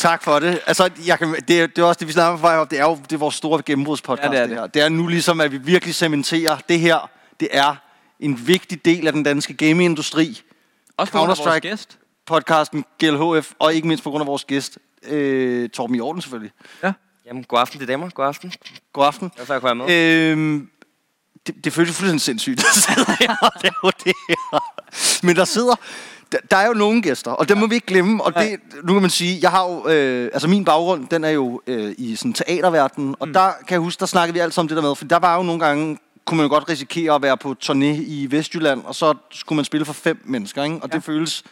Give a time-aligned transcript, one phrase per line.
[0.00, 0.60] Tak for det.
[0.66, 2.68] Altså, jeg kan, det, er, det er også det, vi snakker om.
[2.68, 4.66] Det er jo det er vores store gennembrudspodcast, Ja, det er det, her.
[4.66, 7.10] Det er nu ligesom, at vi virkelig cementerer det her.
[7.40, 7.76] Det er
[8.20, 10.42] en vigtig del af den danske gamingindustri.
[10.96, 11.98] Også på grund af vores gæst.
[12.26, 16.52] Podcasten GLHF, og ikke mindst på grund af vores gæst, øh, Torben Jordan selvfølgelig.
[17.26, 18.10] Jamen, god aften til damer.
[18.10, 18.52] God aften.
[18.92, 19.32] God aften.
[19.36, 20.30] Jeg er kunne være med.
[20.30, 20.70] Øhm,
[21.46, 24.60] det, det føles jo fuldstændig sindssygt at sidde her og lave det her.
[25.26, 25.74] Men der sidder...
[26.32, 28.24] Der, der er jo nogle gæster, og det må vi ikke glemme.
[28.24, 29.88] Og det, nu kan man sige, jeg har jo...
[29.88, 33.14] Øh, altså min baggrund, den er jo øh, i sådan teaterverdenen.
[33.20, 34.94] Og der kan jeg huske, der snakkede vi altid om det der med.
[34.94, 37.84] For der var jo nogle gange kunne man jo godt risikere at være på turné
[37.84, 40.76] i Vestjylland, og så skulle man spille for fem mennesker, ikke?
[40.76, 40.96] Og ja.
[40.96, 41.44] det føles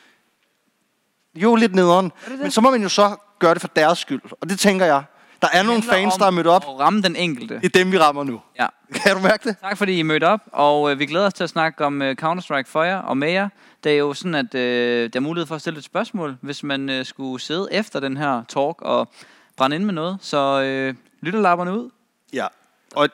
[1.35, 2.13] jo lidt nederen.
[2.43, 4.21] Men så må man jo så gøre det for deres skyld.
[4.41, 5.03] Og det tænker jeg.
[5.43, 6.65] Der er nogle fans, der er mødt op.
[6.69, 7.55] At ramme den enkelte.
[7.55, 8.41] Det er dem, vi rammer nu.
[8.59, 8.67] Ja.
[9.03, 9.57] Kan du mærke det?
[9.63, 12.17] Tak fordi I mødte op, og øh, vi glæder os til at snakke om øh,
[12.23, 13.49] Counter-Strike for jer og med jer.
[13.85, 16.63] Det er jo sådan, at øh, der er mulighed for at stille et spørgsmål, hvis
[16.63, 19.09] man øh, skulle sidde efter den her talk og
[19.57, 20.19] brænde ind med noget.
[20.21, 21.91] Så øh, lytterlapperne ud.
[22.33, 22.47] Ja.
[22.95, 23.09] Og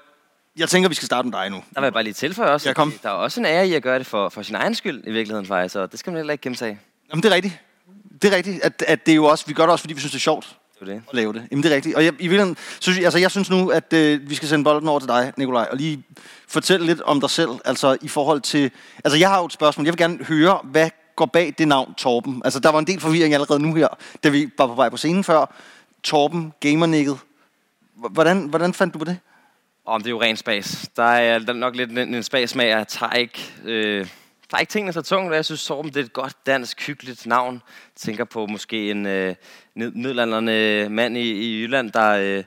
[0.56, 1.56] jeg tænker, vi skal starte med dig nu.
[1.75, 2.92] Der vil jeg bare lige tilføje også, Ja, kom.
[3.02, 5.11] der er også en ære i at gøre det for, for sin egen skyld i
[5.12, 6.78] virkeligheden faktisk, så det skal man heller ikke gemme sig af.
[7.11, 7.58] Jamen, det er rigtigt.
[8.22, 10.00] Det er rigtigt, at, at det er jo også, vi gør det også, fordi vi
[10.00, 11.02] synes, det er sjovt det det.
[11.06, 11.48] Og lave det.
[11.50, 11.94] Jamen, det er rigtigt.
[11.96, 14.88] Og jeg, i virkeligheden, synes, altså, jeg synes nu, at øh, vi skal sende bolden
[14.88, 16.04] over til dig, Nikolaj, og lige
[16.48, 18.70] fortælle lidt om dig selv, altså i forhold til...
[19.05, 19.86] Altså, jeg har jo et spørgsmål.
[19.86, 22.42] Jeg vil gerne høre, hvad går bag det navn Torben?
[22.44, 23.88] Altså, der var en del forvirring allerede nu her,
[24.24, 25.55] da vi var på vej på scenen før.
[26.02, 27.18] Torben, gamernikket.
[27.94, 29.18] Hvordan, hvordan fandt du på det?
[29.86, 30.90] Om det er jo ren spas.
[30.96, 32.68] Der er, der er nok lidt en, en spasmag.
[32.68, 34.06] Jeg tager ikke, øh,
[34.55, 37.27] tager ikke tingene så tungt, og jeg synes, Torben det er et godt dansk, hyggeligt
[37.27, 37.55] navn.
[37.55, 39.34] Jeg tænker på måske en øh,
[39.74, 39.92] ned-
[40.48, 42.44] øh, mand i, i Jylland, der, øh,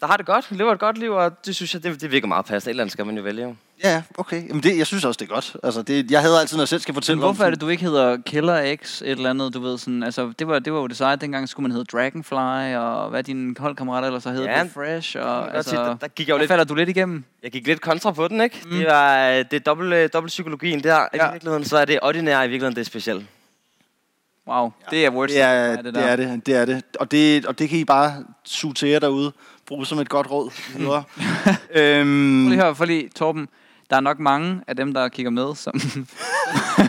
[0.00, 2.26] der har det godt, lever et godt liv, og det synes jeg, det, det virker
[2.26, 2.70] meget passende.
[2.70, 3.42] Et eller andet skal man jo vælge.
[3.42, 3.54] jo.
[3.84, 4.48] Ja, ja, okay.
[4.48, 5.56] Jamen, det, jeg synes også, det er godt.
[5.62, 7.60] Altså, det, jeg havde altid, når jeg selv skal fortælle Men hvorfor om er det,
[7.60, 10.72] du ikke hedder Killer X et eller andet, du ved sådan, altså det var, det
[10.72, 14.30] var jo det seje, dengang skulle man hedde Dragonfly, og hvad dine holdkammerater ellers så
[14.30, 16.74] hed, Ja, ja, Fresh, og altså, sige, der- der gik jeg jo lidt- falder du
[16.74, 17.24] lidt igennem.
[17.42, 18.60] Jeg gik lidt kontra på den, ikke?
[18.64, 18.70] Mm.
[18.70, 20.94] Det, var, øh, det er dobbelt, øh, dobbelt psykologien der.
[20.94, 21.06] Ja.
[21.14, 21.28] Ja.
[21.28, 23.26] I virkeligheden, så er det ordinære, i virkeligheden det er specielt.
[24.46, 24.96] Wow, ja.
[24.96, 25.32] det er words.
[25.32, 26.00] Det er, det, det, der.
[26.00, 26.82] er det, det er det.
[27.00, 29.32] Og det, og det kan I bare suge til jer derude.
[29.66, 30.50] Brug som et godt råd.
[31.74, 33.48] øhm, Prøv lige her, for lige, Torben,
[33.90, 35.80] der er nok mange af dem, der kigger med, som,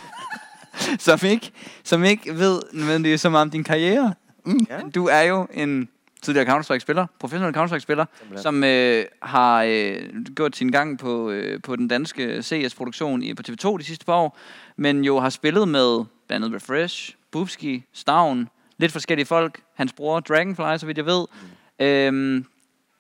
[1.08, 1.52] som, ikke,
[1.84, 4.14] som ikke ved nødvendigvis så meget om din karriere.
[4.46, 4.68] Mm.
[4.70, 4.80] Ja.
[4.96, 5.90] Du er jo en
[6.22, 8.06] tidligere Counter-Strike-spiller, professionel Counter-Strike-spiller,
[8.36, 10.02] som øh, har øh,
[10.36, 14.16] gjort sin gang på, øh, på den danske CS-produktion i, på TV2 de sidste par
[14.16, 14.38] år,
[14.78, 20.20] men jo har spillet med blandt andet Refresh, Bubski, Stavn, lidt forskellige folk, hans bror
[20.20, 21.26] Dragonfly, så vidt jeg ved.
[21.80, 21.86] Mm.
[21.86, 22.46] Øhm,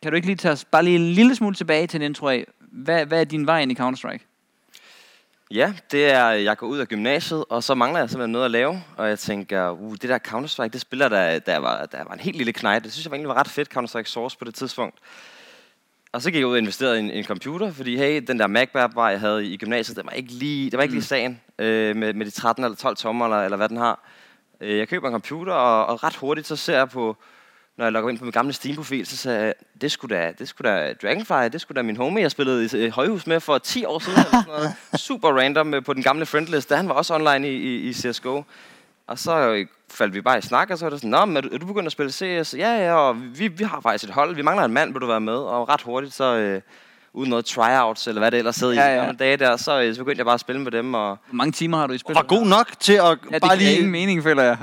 [0.01, 2.27] kan du ikke lige tage os bare lige en lille smule tilbage til en intro
[2.27, 4.25] af, hvad, hvad er din vej ind i Counter-Strike?
[5.51, 8.51] Ja, det er, jeg går ud af gymnasiet, og så mangler jeg simpelthen noget at
[8.51, 8.83] lave.
[8.97, 12.19] Og jeg tænker, uh, det der Counter-Strike, det spiller der, der, var, der var en
[12.19, 12.83] helt lille knægt.
[12.83, 14.99] Det synes jeg var egentlig var ret fedt, Counter-Strike Source på det tidspunkt.
[16.11, 18.47] Og så gik jeg ud og investerede i en, en computer, fordi hey, den der
[18.47, 21.95] MacBook, jeg havde i gymnasiet, den var ikke lige, det var ikke lige sagen øh,
[21.95, 24.07] med, med de 13 eller 12 tommer, eller, eller hvad den har.
[24.61, 27.17] Øh, jeg køber en computer, og, og ret hurtigt så ser jeg på,
[27.79, 30.47] når jeg logger ind på min gamle Steam-profil, så sagde jeg, det skulle da, det
[30.47, 33.57] skulle da Dragonfly, det skulle da min homie, jeg spillede i øh, højhus med for
[33.57, 34.17] 10 år siden.
[34.19, 34.73] Eller sådan noget.
[35.01, 37.93] Super random øh, på den gamle friendlist, da han var også online i, i, i
[37.93, 38.43] CSGO.
[39.07, 41.37] Og så øh, faldt vi bare i snak, og så var det sådan, Nå, men
[41.37, 42.53] er du, er du begyndt at spille CS?
[42.57, 45.07] Ja, ja, og vi, vi har faktisk et hold, vi mangler en mand, vil du
[45.07, 45.33] være med?
[45.37, 46.61] Og ret hurtigt, så øh,
[47.13, 48.95] uden noget tryouts, eller hvad det ellers hed Ja, i ja.
[49.03, 51.35] gamle dage der, så, øh, så begyndte jeg bare at spille med dem, og Hvor
[51.35, 52.15] mange timer har du i spil?
[52.15, 53.87] var god nok til at Ja, det bare giver ingen lige...
[53.91, 54.57] mening, føler jeg.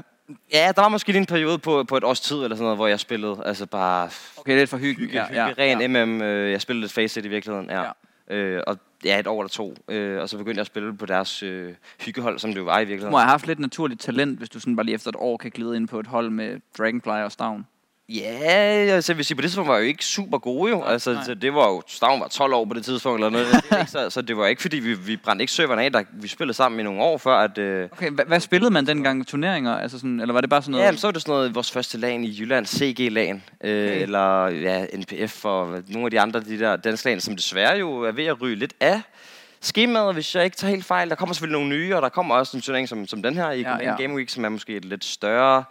[0.53, 2.79] Ja, der var måske lige en periode på, på et års tid, eller sådan noget,
[2.79, 5.05] hvor jeg spillede, altså bare Okay, lidt for hyggen.
[5.05, 6.05] hygge, ja, hygge, ren ja.
[6.05, 6.23] MM.
[6.23, 7.83] Øh, jeg spillede lidt Faceit i virkeligheden, ja.
[7.83, 8.35] ja.
[8.37, 9.75] Øh, og ja, et år eller to.
[9.89, 12.79] Øh, og så begyndte jeg at spille på deres øh, hyggehold, som det jo var
[12.79, 13.11] i Du virkeligheden.
[13.11, 15.51] må have haft lidt naturligt talent, hvis du sådan bare lige efter et år kan
[15.51, 17.67] glide ind på et hold med Dragonfly og Stavn.
[18.09, 18.23] Ja,
[18.95, 20.79] altså jeg vil sige, på det tidspunkt var jeg jo ikke super gode jo.
[20.79, 21.35] Nej, altså, nej.
[21.35, 23.47] det var jo, Stavn var 12 år på det tidspunkt eller noget.
[23.71, 26.03] Det ikke så, så det var ikke fordi, vi, vi brændte ikke serveren af, der,
[26.13, 27.59] vi spillede sammen i nogle år før, at...
[27.59, 29.27] Øh, Okay, hvad, hvad spillede man dengang?
[29.27, 29.77] Turneringer?
[29.77, 30.85] Altså sådan, eller var det bare sådan noget?
[30.85, 34.03] Ja, men så var det sådan noget, vores første lag i Jylland, CG-lagen, øh, Okay.
[34.03, 38.01] eller ja, NPF og nogle af de andre de der danske lag, som desværre jo
[38.03, 39.01] er ved at ryge lidt af
[39.61, 41.09] skemaet, hvis jeg ikke tager helt fejl.
[41.09, 43.51] Der kommer selvfølgelig nogle nye, og der kommer også en turnering som, som den her
[43.51, 43.77] i ja.
[43.83, 43.97] ja.
[44.03, 45.65] Game Week, som er måske et lidt større,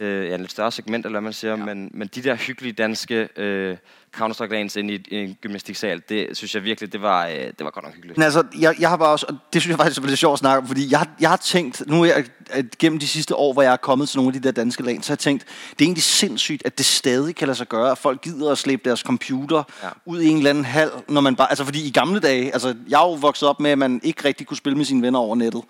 [0.00, 1.64] øh, ja, lidt større segment, eller hvad man siger, ja.
[1.64, 3.76] men, men de der hyggelige danske øh,
[4.16, 7.54] Counter-Strike lanes inde i, i en gymnastiksal, det synes jeg virkelig, det var, øh, det
[7.60, 8.18] var godt nok hyggeligt.
[8.18, 10.32] Men altså, jeg, jeg har bare også, og det synes jeg faktisk er lidt sjovt
[10.32, 13.08] at snakke om, fordi jeg, har- jeg har tænkt, nu er jeg, at gennem de
[13.08, 15.14] sidste år, hvor jeg er kommet til nogle af de der danske lag, så har
[15.14, 18.20] jeg tænkt, det er egentlig sindssygt, at det stadig kan lade sig gøre, at folk
[18.20, 19.88] gider at slæbe deres computer ja.
[20.06, 22.74] Ud i en eller anden hal, når man bare, altså fordi i gamle dage, altså
[22.88, 25.18] jeg er jo vokset op med, at man ikke rigtig kunne spille med sine venner
[25.18, 25.62] over nettet,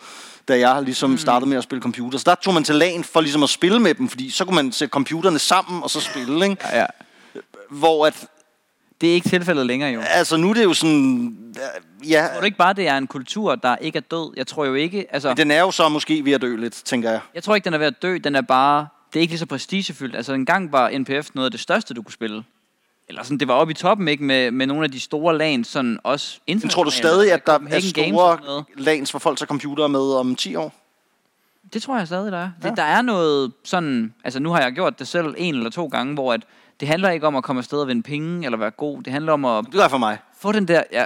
[0.49, 2.19] da jeg ligesom startede med at spille computer.
[2.19, 4.45] Så der tog man til lagen for ligesom at spille med dem, fordi fordi så
[4.45, 6.57] kunne man sætte computerne sammen og så spille, ikke?
[6.73, 6.87] Ja, ja.
[7.71, 8.27] Hvor at,
[9.01, 10.01] Det er ikke tilfældet længere, jo.
[10.01, 11.55] altså nu er det jo sådan,
[12.09, 14.33] ja, Tror du ikke bare, det er en kultur, der ikke er død?
[14.37, 15.35] Jeg tror jo ikke, altså...
[15.35, 17.21] den er jo så måske ved at dø lidt, tænker jeg.
[17.35, 18.19] Jeg tror ikke, den er ved at dø.
[18.25, 18.87] Den er bare...
[19.13, 20.17] Det er ikke lige så prestigefyldt.
[20.17, 22.45] Altså, engang var NPF noget af det største, du kunne spille.
[23.09, 24.25] Eller sådan, det var oppe i toppen, ikke?
[24.25, 26.73] Med, med nogle af de store lanes, sådan også Men internationalt.
[26.75, 30.55] tror du stadig, at der er store lands, hvor folk tager computere med om 10
[30.55, 30.75] år?
[31.73, 32.51] Det tror jeg stadig, der er.
[32.63, 32.69] Ja.
[32.69, 34.15] Det, der er noget sådan...
[34.25, 36.41] Altså, nu har jeg gjort det selv en eller to gange, hvor at
[36.81, 39.03] det handler ikke om at komme afsted og vinde penge, eller være god.
[39.03, 40.19] Det handler om at Det jeg for mig.
[40.41, 40.83] få den der...
[40.93, 41.05] Ja,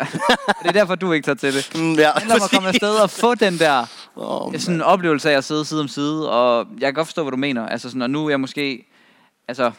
[0.63, 1.71] det er derfor, du ikke tager til det.
[1.81, 3.87] Mm, ja, Det handler om at komme afsted og få den der
[4.17, 7.23] Oh, sådan en oplevelse af at sidde side om side, og jeg kan godt forstå,
[7.23, 7.67] hvad du mener.
[7.69, 8.87] Altså sådan, og nu er jeg måske,
[9.49, 9.73] altså,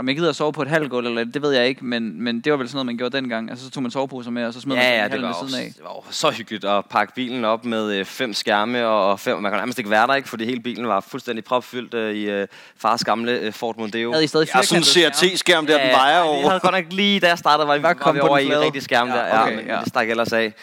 [0.00, 2.40] om jeg gider at sove på et halvgulv, eller det ved jeg ikke, men, men
[2.40, 3.50] det var vel sådan noget, man gjorde dengang.
[3.50, 5.22] Altså, så tog man soveposer med, og så smed man Ja, sådan ja, en det
[5.22, 5.72] var, jo, siden af.
[5.76, 9.38] det var jo så hyggeligt at pakke bilen op med øh, fem skærme og fem...
[9.42, 10.28] Man kan nærmest ikke være der, ikke?
[10.28, 14.12] Fordi hele bilen var fuldstændig propfyldt øh, i øh, fars gamle øh, Ford Mondeo.
[14.12, 14.84] Havde I stadig Ja, sådan en?
[14.84, 16.40] CRT-skærm der, den vejer over.
[16.40, 18.46] Jeg havde godt nok lige, da jeg startede, var, var var, vi på over i
[18.46, 18.64] flade.
[18.64, 19.26] rigtig skærm Ja, der.
[19.26, 19.78] Ja, okay, men ja.
[19.80, 20.54] det stak ellers af.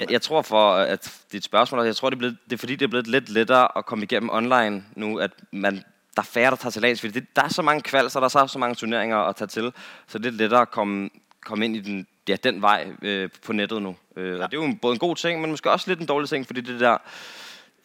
[0.00, 2.76] Jeg, jeg tror for, at dit spørgsmål, jeg tror, det er, blevet, det er fordi,
[2.76, 5.82] det er blevet lidt lettere at komme igennem online nu, at man,
[6.16, 8.24] der er færre, der tager til lands, fordi det, der er så mange kvalser, der
[8.24, 9.72] er så, så mange turneringer at tage til,
[10.06, 11.10] så det er lettere at komme,
[11.44, 13.96] komme ind i den, ja, den vej øh, på nettet nu.
[14.16, 14.44] Øh, ja.
[14.44, 16.28] Og det er jo en- både en god ting, men måske også lidt en dårlig
[16.28, 16.98] ting, fordi det der,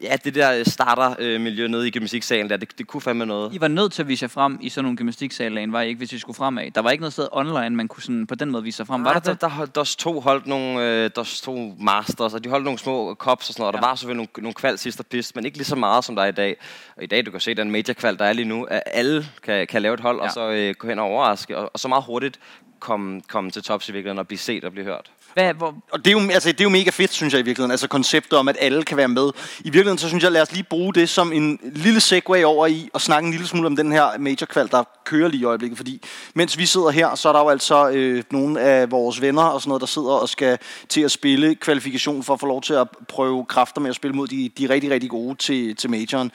[0.03, 3.53] ja, det der starter-miljø nede i gymnastiksalen der, det, det kunne fandme noget.
[3.53, 5.97] I var nødt til at vise jer frem i sådan nogle gymnastiksallane, var I ikke,
[5.97, 6.71] hvis I skulle fremad?
[6.71, 9.03] Der var ikke noget sted online, man kunne sådan på den måde vise sig frem.
[9.03, 12.43] Var Nej, der der, der, holdt, der to holdt nogle, øh, der to masters, og
[12.43, 13.73] de holdt nogle små cups og sådan noget.
[13.73, 13.79] Ja.
[13.79, 16.15] Der var selvfølgelig nogle, nogle kval sidst og pist, men ikke lige så meget, som
[16.15, 16.57] der er i dag.
[16.97, 19.25] Og i dag, du kan se, den major kval, der er lige nu, at alle
[19.43, 20.23] kan, kan lave et hold, ja.
[20.23, 20.27] Ja.
[20.27, 22.39] og så øh, gå hen og overraske, og, og så meget hurtigt
[22.79, 25.11] komme, komme til tops i virkeligheden, og blive set og blive hørt.
[25.33, 27.43] Hvad, hvor, Og det er, jo, altså, det er jo mega fedt, synes jeg i
[27.43, 27.71] virkeligheden.
[27.71, 29.31] Altså konceptet om, at alle kan være med.
[29.59, 32.67] I virkeligheden, så synes jeg, lad os lige bruge det som en lille segway over
[32.67, 35.45] i og snakke en lille smule om den her major kval, der kører lige i
[35.45, 35.77] øjeblikket.
[35.77, 36.01] Fordi
[36.33, 39.61] mens vi sidder her, så er der jo altså øh, nogle af vores venner og
[39.61, 40.57] sådan noget, der sidder og skal
[40.89, 44.15] til at spille kvalifikation for at få lov til at prøve kræfter med at spille
[44.15, 46.31] mod de, de rigtig, rigtig gode til, til majoren.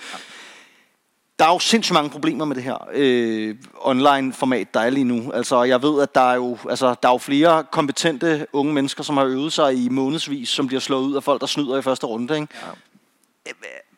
[1.39, 5.33] Der er jo sindssygt mange problemer med det her øh, online-format, der er lige nu.
[5.33, 9.03] Altså, jeg ved, at der er, jo, altså, der er jo flere kompetente unge mennesker,
[9.03, 11.83] som har øvet sig i månedsvis, som bliver slået ud af folk, der snyder i
[11.83, 12.35] første runde.
[12.35, 12.49] Ikke?
[13.47, 13.51] Ja.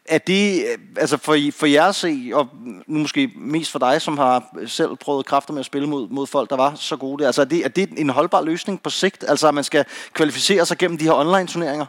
[0.05, 2.49] Er det, øh, altså for, for jer at se, og
[2.87, 6.27] nu måske mest for dig, som har selv prøvet kræfter med at spille mod, mod
[6.27, 9.25] folk, der var så gode, altså er det, er det en holdbar løsning på sigt?
[9.29, 11.87] Altså at man skal kvalificere sig gennem de her online-turneringer?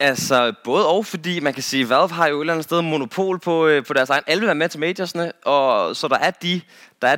[0.00, 3.38] Altså, både og, fordi man kan sige, Valve har jo et eller andet sted monopol
[3.38, 4.24] på, øh, på deres egen.
[4.26, 6.60] Alle vil være med til majorsne, og så der er de,
[7.02, 7.16] der er,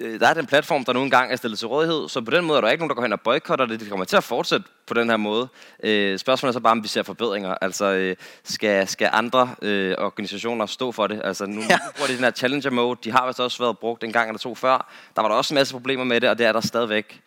[0.00, 2.08] øh, der er den platform, der nu engang er stillet til rådighed.
[2.08, 3.80] Så på den måde er der ikke nogen, der går hen og boykotter det.
[3.80, 5.48] Det kommer til at fortsætte på den her måde.
[5.82, 7.54] Øh, spørgsmålet er så bare, om vi ser forbedringer.
[7.60, 11.20] Altså, øh, skal, skal andre øh, organisationer stå for det?
[11.24, 11.76] Altså, nu, ja.
[11.86, 12.98] nu bruger de den her challenger mode.
[13.04, 14.92] De har vist også været brugt en gang eller to før.
[15.16, 17.20] Der var der også en masse problemer med det, og det er der stadigvæk.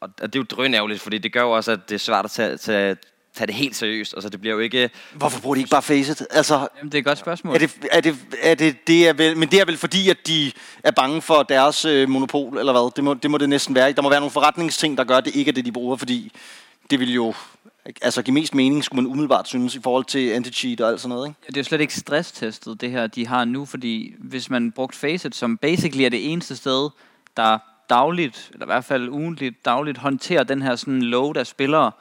[0.00, 2.24] Og og det er jo drønærveligt, fordi det gør jo også, at det er svært
[2.24, 2.96] at tage, tage,
[3.34, 4.14] tage det helt seriøst.
[4.14, 4.90] Altså, det bliver jo ikke...
[5.14, 6.26] Hvorfor bruger de ikke bare Faceit?
[6.30, 7.54] Altså, jamen, det er et godt spørgsmål.
[7.54, 10.26] Er det, er det, er det, det er vel, men det er vel fordi, at
[10.26, 10.52] de
[10.84, 12.90] er bange for deres øh, monopol, eller hvad?
[12.96, 13.88] Det må, det må det næsten være.
[13.88, 13.96] ikke?
[13.96, 16.32] Der må være nogle forretningsting, der gør, at det ikke er det, de bruger, fordi
[16.90, 17.34] det vil jo
[18.02, 21.14] altså, give mest mening, skulle man umiddelbart synes, i forhold til anti-cheat og alt sådan
[21.14, 21.28] noget.
[21.28, 21.38] Ikke?
[21.46, 24.94] Det er jo slet ikke stresstestet, det her, de har nu, fordi hvis man brugt
[24.94, 26.90] Faceit, som basically er det eneste sted,
[27.36, 27.58] der
[27.90, 31.92] dagligt, eller i hvert fald ugentligt, dagligt håndterer den her sådan load af spillere,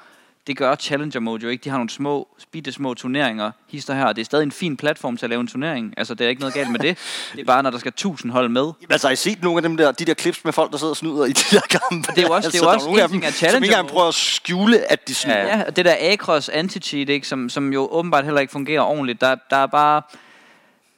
[0.47, 1.63] det gør Challenger Mode jo ikke.
[1.63, 4.13] De har nogle små, bitte små turneringer, hister her.
[4.13, 5.93] Det er stadig en fin platform til at lave en turnering.
[5.97, 6.97] Altså, det er ikke noget galt med det.
[7.35, 8.71] Det er bare, når der skal tusind hold med.
[8.89, 10.91] Altså, har I set nogle af dem der, de der clips med folk, der sidder
[10.91, 12.11] og snyder i de der kampe?
[12.11, 13.37] det er jo også- det er jo der også nogle af dem, af som ikke
[13.37, 15.37] Challenger engang prøver at skjule, at de snyder.
[15.37, 18.81] Ja, Ja, og det der Acros anti-cheat, ikke, som, som jo åbenbart heller ikke fungerer
[18.81, 20.01] ordentligt, der, der er bare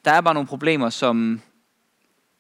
[0.06, 1.42] der er bare nogle problemer, som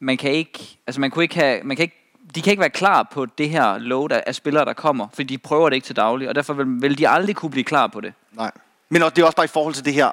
[0.02, 2.03] man kan ikke, altså man kunne ikke have, man kan ikke,
[2.36, 5.38] de kan ikke være klar på det her load af, spillere, der kommer, fordi de
[5.38, 8.02] prøver det ikke til daglig, og derfor vil, vil de aldrig kunne blive klar på
[8.02, 8.13] det.
[8.32, 8.52] Nej.
[8.90, 10.10] Men og det er også bare i forhold til det her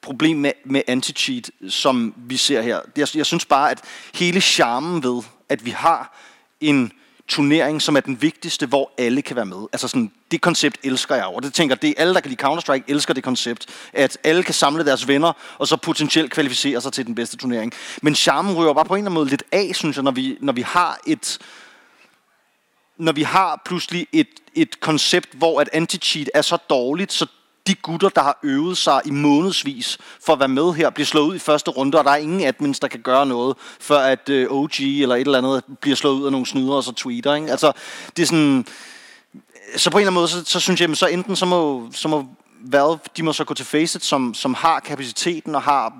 [0.00, 2.80] problem med, med anti-cheat, som vi ser her.
[2.96, 3.80] Jeg, jeg synes bare, at
[4.14, 6.18] hele charmen ved, at vi har
[6.60, 6.92] en
[7.28, 9.66] turnering, som er den vigtigste, hvor alle kan være med.
[9.72, 11.24] Altså sådan, det koncept elsker jeg.
[11.24, 13.66] Og det tænker, det er alle, der kan lide Counter-Strike, elsker det koncept.
[13.92, 17.72] At alle kan samle deres venner, og så potentielt kvalificere sig til den bedste turnering.
[18.02, 20.38] Men charmen ryger bare på en eller anden måde lidt af, synes jeg, når vi,
[20.40, 21.38] når vi har et
[22.98, 27.26] når vi har pludselig et, et koncept, hvor at anti-cheat er så dårligt, så
[27.68, 31.28] de gutter, der har øvet sig i månedsvis for at være med her, bliver slået
[31.28, 34.28] ud i første runde, og der er ingen admins, der kan gøre noget, før at
[34.28, 37.34] øh, OG eller et eller andet bliver slået ud af nogle snyder og så tweeter.
[37.34, 37.50] Ikke?
[37.50, 37.72] Altså,
[38.16, 38.66] det er sådan...
[39.76, 42.08] Så på en eller anden måde, så, så synes jeg, så enten så må, så
[42.08, 42.26] må
[42.60, 45.92] Valve, de må så gå til Faceit, som, som har kapaciteten og har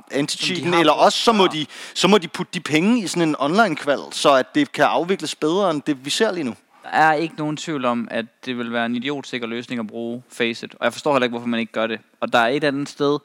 [0.73, 1.59] har eller også så må, Ja.
[1.59, 4.85] de, så må de putte de penge i sådan en online-kval, så at det kan
[4.85, 6.55] afvikles bedre, end det vi ser lige nu.
[6.93, 10.75] Er ikke nogen tvivl om, at det vil være en idiotsikker løsning at bruge Faceit.
[10.75, 12.01] Og jeg forstår heller ikke, hvorfor man ikke gør det.
[12.21, 13.19] Og der er et andet sted,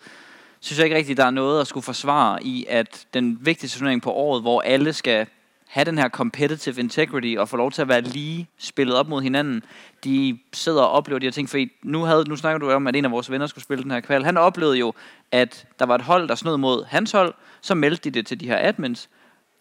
[0.60, 4.01] synes jeg ikke rigtigt, der er noget at skulle forsvare i, at den vigtigste turnering
[4.01, 5.27] på året, hvor alle skal
[5.67, 9.22] have den her competitive integrity og få lov til at være lige spillet op mod
[9.22, 9.63] hinanden,
[10.03, 11.50] de sidder og oplever de her ting.
[11.50, 13.91] Fordi nu, havde, nu snakker du om, at en af vores venner skulle spille den
[13.91, 14.24] her kval.
[14.24, 14.93] Han oplevede jo,
[15.32, 17.34] at der var et hold, der snød mod hans hold.
[17.62, 19.10] Så meldte de det til de her admins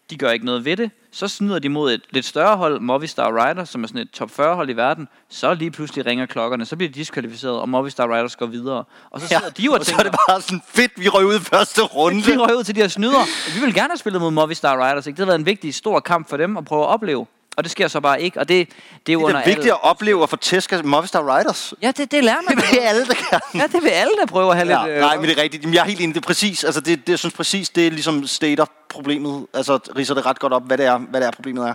[0.09, 0.91] de gør ikke noget ved det.
[1.11, 4.31] Så snyder de mod et lidt større hold, Movistar Riders, som er sådan et top
[4.31, 5.07] 40 hold i verden.
[5.29, 8.83] Så lige pludselig ringer klokkerne, så bliver de diskvalificeret, og Movistar Riders går videre.
[9.11, 11.09] Og så sidder de jo og og så er tænker, det bare sådan fedt, vi
[11.09, 12.25] røg ud i første runde.
[12.25, 13.53] vi røg ud til de her snyder.
[13.55, 15.07] Vi vil gerne have spillet mod Movistar Riders.
[15.07, 15.17] Ikke?
[15.17, 17.25] Det har været en vigtig, stor kamp for dem at prøve at opleve.
[17.57, 18.39] Og det sker så bare ikke.
[18.39, 18.69] Og det,
[19.05, 21.73] det er jo Det er vigtigt at opleve at få tæsk af Movistar Riders.
[21.81, 22.57] Ja, det, det lærer man.
[22.57, 23.39] Det vil alle, der kan.
[23.55, 24.95] ja, det vil alle, der prøver at have Ja, lidt...
[24.95, 25.63] øh, nej, men det er rigtigt.
[25.63, 26.15] Jamen, jeg er helt enig.
[26.15, 26.63] Det er præcis.
[26.63, 29.47] Altså, det, det, jeg synes præcis, det er ligesom stater problemet.
[29.53, 31.73] Altså, riser det ret godt op, hvad det er, hvad det er problemet er.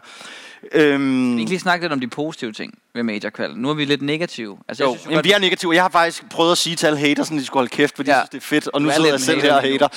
[0.73, 3.57] Øhm, Vi kan lige snakke lidt om de positive ting ved Major Qual.
[3.57, 4.59] Nu er vi lidt negative.
[4.69, 5.75] Altså, jo, jeg synes jo jamen, godt, vi er negative.
[5.75, 8.11] Jeg har faktisk prøvet at sige til alle haters, at de skulle holde kæft, fordi
[8.11, 8.17] Ja.
[8.17, 8.69] jeg synes, det er fedt.
[8.75, 9.89] Og nu er sidder jeg selv hater her og hater.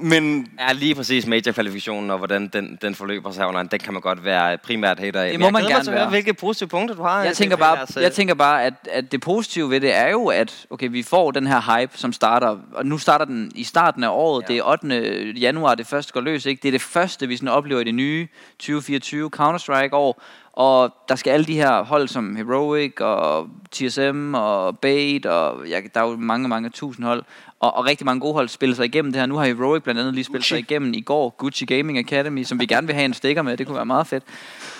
[0.00, 4.02] Men Ja, lige præcis major-kvalifikationen og hvordan den, den forløber sig online, den kan man
[4.02, 5.30] godt være primært hater af.
[5.30, 6.08] Det må jeg man gerne at høre, være.
[6.08, 7.22] Hvilke positive punkter du har.
[7.24, 10.66] jeg tænker bare, jeg tænker bare at, at det positive ved det er jo, at
[10.70, 14.08] okay, vi får den her hype, som starter, og nu starter den i starten af
[14.08, 14.52] året, Ja.
[14.54, 15.30] det er 8.
[15.40, 16.60] januar, det første går løs, ikke?
[16.62, 20.22] Det er det første, vi sådan oplever i det nye 2024 Counter-Strike-år,
[20.60, 25.80] og der skal alle de her hold som Heroic og TSM og Bait, og ja,
[25.94, 27.22] der er jo mange, mange tusind hold,
[27.60, 29.26] og, og rigtig mange gode hold spiller sig igennem det her.
[29.26, 30.72] Nu har Heroic blandt andet lige spillet sig Gucci.
[30.72, 33.66] igennem i går, Gucci Gaming Academy, som vi gerne vil have en stikker med, det
[33.66, 34.24] kunne være meget fedt.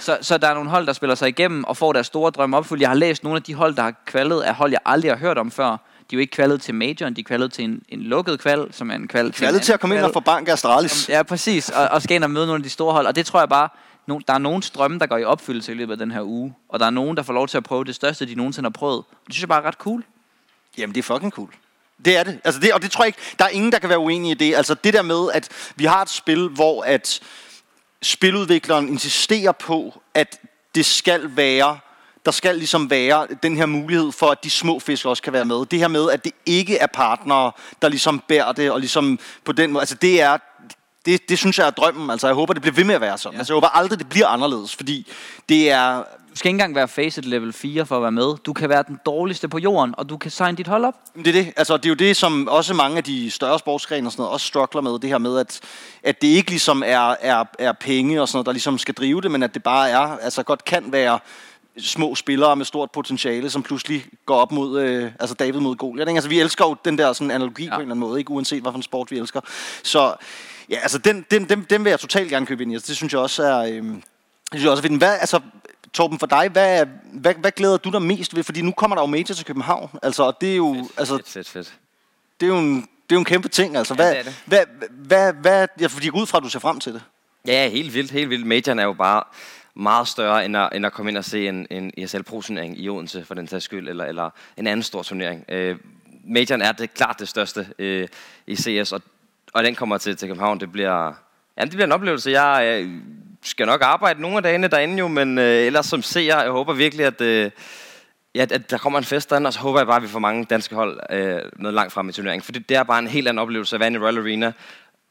[0.01, 2.57] Så, så der er nogle hold, der spiller sig igennem og får deres store drømme
[2.57, 2.81] opfyldt.
[2.83, 5.19] Jeg har læst nogle af de hold, der har kvalet, af hold, jeg aldrig har
[5.19, 5.71] hørt om før.
[5.71, 8.69] De er jo ikke kvalet til majoren, de er kvalet til en, en lukket kval,
[8.71, 10.09] som er en kval til en Kvalget til at komme ind kval.
[10.09, 11.09] og få bank af Astralis.
[11.09, 11.69] Ja, præcis.
[11.69, 13.07] Og, og skal ind og møde nogle af de store hold.
[13.07, 13.69] Og det tror jeg bare,
[14.07, 16.55] der er nogen strømme, der går i opfyldelse i løbet af den her uge.
[16.69, 18.71] Og der er nogen, der får lov til at prøve det største, de nogensinde har
[18.71, 19.05] prøvet.
[19.27, 20.05] Det synes jeg bare er ret cool.
[20.79, 21.55] Jamen, det er fucking cool.
[22.05, 22.41] Det er det.
[22.45, 22.73] Altså det.
[22.73, 24.55] Og det tror jeg ikke, der er ingen, der kan være uenig i det.
[24.55, 27.21] Altså det der med, at vi har et spil, hvor at
[28.03, 30.41] spiludvikleren insisterer på, at
[30.75, 31.79] det skal være,
[32.25, 35.45] der skal ligesom være den her mulighed for, at de små fisk også kan være
[35.45, 35.67] med.
[35.67, 37.53] Det her med, at det ikke er partnere,
[37.83, 40.39] der ligesom bærer det, og ligesom på den måde, altså det er,
[41.07, 42.11] det, det synes jeg er drømmen.
[42.11, 43.35] Altså jeg håber, det bliver ved med at være sådan.
[43.35, 43.39] Ja.
[43.39, 45.07] Altså jeg håber aldrig, det bliver anderledes, fordi
[45.49, 48.37] det er, Du skal ikke engang være Faceit level 4 for at være med.
[48.37, 50.95] Du kan være den dårligste på jorden, og du kan signe dit hold op.
[51.15, 51.53] Det er det.
[51.57, 54.33] Altså, det er jo det, som også mange af de større sportsgrene og sådan noget
[54.33, 54.99] også struggler med.
[54.99, 55.61] Det her med, at,
[56.03, 59.21] at det ikke ligesom er, er, er penge og sådan noget, der ligesom skal drive
[59.21, 61.19] det, men at det bare er, altså godt kan være
[61.79, 66.09] små spillere med stort potentiale, som pludselig går op mod, øh, altså David mod Goliath.
[66.09, 66.19] Ikke?
[66.19, 67.71] Altså, vi elsker jo den der sådan analogi ja.
[67.71, 68.31] på en eller anden måde, ikke?
[68.31, 69.41] uanset hvad for en sport vi elsker.
[69.83, 70.15] Så
[70.71, 72.75] ja, altså, den, den, den, den vil jeg totalt gerne købe ind i.
[72.75, 73.59] Altså, det synes jeg også er...
[73.59, 74.99] Øh, det synes jeg også er fedt.
[74.99, 75.41] Hvad, altså,
[75.93, 78.45] Torben, for dig, hvad, hvad, hvad glæder du dig mest ved?
[78.45, 79.91] Fordi nu kommer der jo Major til København.
[80.03, 80.89] Altså, og det er jo...
[80.97, 81.75] altså, Fedt, fedt, fedt.
[82.41, 83.77] det er jo en, det er jo en kæmpe ting.
[83.77, 84.43] Altså, Ja, hvad, det er det.
[84.47, 87.03] hvad, hvad, hvad, ja, fordi jeg går ud fra, at du ser frem til det.
[87.47, 88.47] Ja, helt vildt, helt vildt.
[88.47, 89.23] Majoren er jo bare
[89.75, 92.89] meget større, end at, end at komme ind og se en, en ESL Pro-turnering i
[92.89, 95.45] Odense, for den sags skyld, eller, eller en anden stor turnering.
[95.49, 95.77] Øh,
[96.25, 98.09] Majoren er det klart det største øh,
[98.47, 99.03] i CS, og,
[99.53, 100.61] og den kommer til, til København.
[100.61, 101.13] Det bliver,
[101.59, 102.31] ja, det bliver en oplevelse.
[102.31, 102.91] Jeg øh,
[103.43, 106.73] skal nok arbejde nogle af dagene derinde jo, men øh, ellers som seer, jeg håber
[106.73, 107.21] virkelig, at...
[107.21, 107.51] Øh,
[108.35, 110.19] Ja, at der kommer en fest derinde, og så håber jeg bare, at vi får
[110.19, 112.43] mange danske hold øh, noget langt frem i turneringen.
[112.43, 114.53] For det, det er bare en helt anden oplevelse at være i Royal Arena,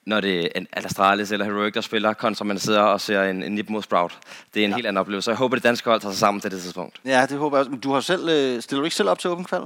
[0.05, 3.43] når det er en Astralis eller Heroic, der spiller, kontra man sidder og ser en,
[3.43, 4.17] en nip mod Sprout.
[4.53, 4.75] Det er en ja.
[4.75, 6.62] helt anden oplevelse, så jeg håber, at det danske hold tager sig sammen til det
[6.62, 7.01] tidspunkt.
[7.05, 7.72] Ja, det håber jeg også.
[7.72, 9.62] Men Du har selv, øh, stiller du ikke selv op til åben kval?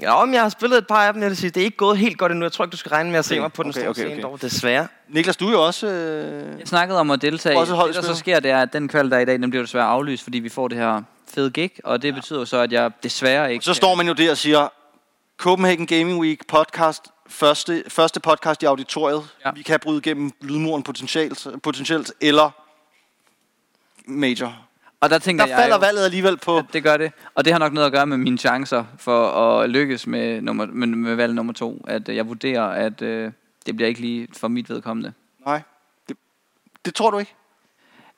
[0.00, 1.76] Ja, om jeg har spillet et par af dem, jeg vil sige, det er ikke
[1.76, 2.44] gået helt godt endnu.
[2.44, 3.90] Jeg tror ikke, du skal regne med at se Okay, mig på den okay, store
[3.90, 4.22] okay, scene, okay.
[4.22, 4.88] dog, desværre.
[5.08, 5.86] Niklas, du er jo også...
[5.86, 7.58] Øh, Jeg snakkede om at deltage.
[7.58, 9.50] Også Det, der så sker, det er, at den kval, der er i dag, den
[9.50, 12.14] bliver desværre aflyst, fordi vi får det her fede gig, og det ja.
[12.14, 13.64] betyder så, at jeg desværre ikke...
[13.64, 14.68] så står man jo der og siger,
[15.36, 19.28] Copenhagen Gaming Week podcast, første, første podcast i auditoriet.
[19.44, 19.50] Ja.
[19.50, 22.50] Vi kan bryde igennem lydmuren potentielt, potentielt eller
[24.06, 24.65] major.
[25.00, 26.62] Og der tænker Der jeg falder jo, valget alligevel på...
[26.72, 27.12] Det gør det.
[27.34, 30.66] Og det har nok noget at gøre med mine chancer for at lykkes med, nummer,
[30.66, 31.84] med, med valg nummer to.
[31.88, 33.32] At øh, jeg vurderer, at øh,
[33.66, 35.12] det bliver ikke lige for mit vedkommende.
[35.46, 35.62] Nej,
[36.08, 36.16] det,
[36.84, 37.34] det tror du ikke?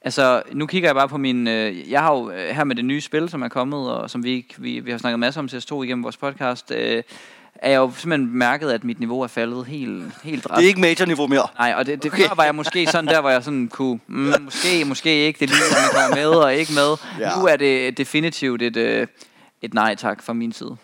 [0.02, 1.48] Altså, nu kigger jeg bare på min...
[1.48, 4.24] Øh, jeg har jo øh, her med det nye spil, som er kommet, og som
[4.24, 7.02] vi, vi, vi har snakket masser om til S2 igennem vores podcast, øh,
[7.54, 10.64] er jeg jo simpelthen mærket, at mit niveau er faldet helt, helt Det drastisk.
[10.64, 11.46] er ikke major-niveau mere.
[11.58, 12.24] Nej, og det, det Okay.
[12.36, 15.60] var jeg måske sådan der, hvor jeg sådan kunne, mm, måske, måske ikke, det lige,
[15.72, 16.96] man kommer med og ikke med.
[17.18, 17.28] Ja.
[17.30, 17.38] Ja.
[17.38, 19.06] Nu er det definitivt et, øh,
[19.62, 20.76] et nej tak fra min side.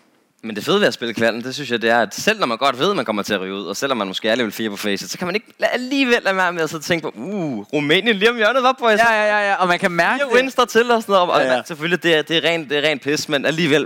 [0.45, 2.47] Men det fede ved at spille kvalden, det synes jeg, det er, at selv når
[2.47, 4.35] man godt ved, at man kommer til at ryge ud, og selvom man måske er
[4.35, 7.03] level 4 på facet, så kan man ikke alligevel lade være med at og tænke
[7.03, 9.91] på, uh, Rumænien lige om hjørnet, hvad på Ja, ja, ja, ja, og man kan
[9.91, 11.29] mærke wins der til og sådan noget.
[11.29, 11.53] Og Ja, ja.
[11.53, 13.81] ja, Selvfølgelig, det er, det, er rent, det er rent pis, men alligevel,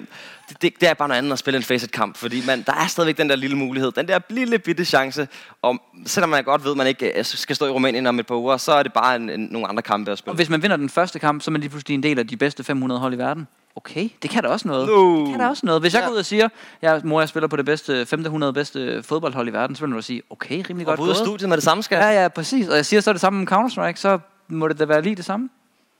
[0.49, 2.87] det, det, det er bare noget andet at spille en facet-kamp, fordi man, der er
[2.87, 5.27] stadigvæk den der lille mulighed, den der lille bitte chance,
[5.61, 8.27] og selvom man godt ved, at man ikke øh, skal stå i Rumænien om et
[8.27, 10.35] par uger, så er det bare en, en, nogle andre kampe at Og spille.
[10.35, 12.37] hvis man vinder den første kamp, så er man lige pludselig en del af de
[12.37, 13.47] bedste 500 hold i verden.
[13.75, 14.87] Okay, det kan da også noget.
[14.87, 15.19] No.
[15.19, 15.81] Det kan da også noget.
[15.81, 16.05] Hvis jeg Ja.
[16.07, 16.49] går ud og siger,
[16.81, 20.01] jeg, mor, jeg spiller på det bedste 1500 bedste fodboldhold i verden, så vil du
[20.01, 21.17] sige, okay, rimelig Og godt gået.
[21.17, 22.67] studiet med det samme, skal Ja, ja, præcis.
[22.67, 25.25] Og jeg siger så det samme om Counter-Strike, så må det da være lige det
[25.25, 25.49] samme.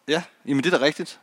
[0.07, 1.19] Ja, jamen det er da rigtigt.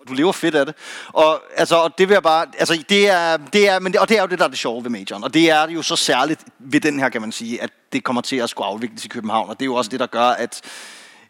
[0.00, 0.74] Og du lever fedt af det.
[1.08, 2.46] Og, altså, og det vil jeg bare...
[2.58, 4.58] Altså, det er, det er, men det, og det er jo det, der er det
[4.58, 5.24] sjove ved majoren.
[5.24, 8.22] Og det er jo så særligt ved den her, kan man sige, at det kommer
[8.22, 9.48] til at skulle afvikles i København.
[9.48, 10.60] Og det er jo også det, der gør, at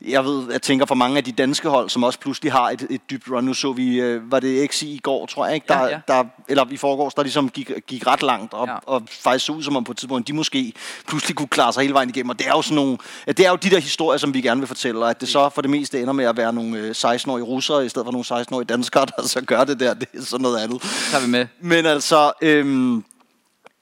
[0.08, 2.86] jeg ved, jeg tænker for mange af de danske hold, som også pludselig har et,
[2.90, 3.44] et dybt run.
[3.44, 5.66] Nu så vi, øh, var det XI i går, tror jeg, ikke?
[5.68, 6.00] Der, Ja, ja.
[6.08, 8.74] Der, eller i forgårs, der ligesom gik, gik ret langt, og, Ja.
[8.86, 10.72] og faktisk så ud som om på et tidspunkt, de måske
[11.08, 12.30] pludselig kunne klare sig hele vejen igennem.
[12.30, 14.60] Og det er jo sådan nogle, det er jo de der historier, som vi gerne
[14.60, 16.90] vil fortælle, og at det så for det meste ender med at være nogle øh,
[16.90, 19.94] 16-årige russere, i stedet for nogle 16-årige danskere, der så gør det der.
[20.00, 20.82] Det er sådan noget andet.
[20.82, 21.46] Så er vi med.
[21.60, 23.04] Men altså, øhm,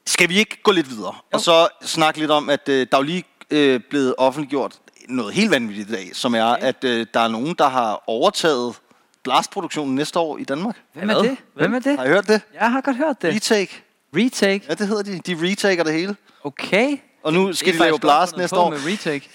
[0.07, 1.15] skal vi ikke gå lidt videre?
[1.15, 1.21] Jo.
[1.33, 4.73] Og så snakke lidt om, at øh, der er jo lige øh, blevet offentliggjort
[5.09, 6.63] noget helt vanvittigt i dag, som er, okay.
[6.63, 8.75] at øh, der er nogen, der har overtaget
[9.25, 10.77] glasproduktionen næste år i Danmark.
[10.95, 11.31] Hvem er Hvad?
[11.31, 11.39] det?
[11.55, 11.99] Hvem er det?
[11.99, 12.41] Har I hørt det?
[12.55, 13.35] Jeg har godt hørt det.
[13.35, 13.83] Retake.
[14.17, 14.65] Retake.
[14.69, 15.19] Ja, det hedder de.
[15.19, 16.17] De retaker det hele.
[16.45, 16.99] Okay.
[17.23, 18.71] Og nu skal Det de lave blast næste år.
[18.71, 19.29] Med retake.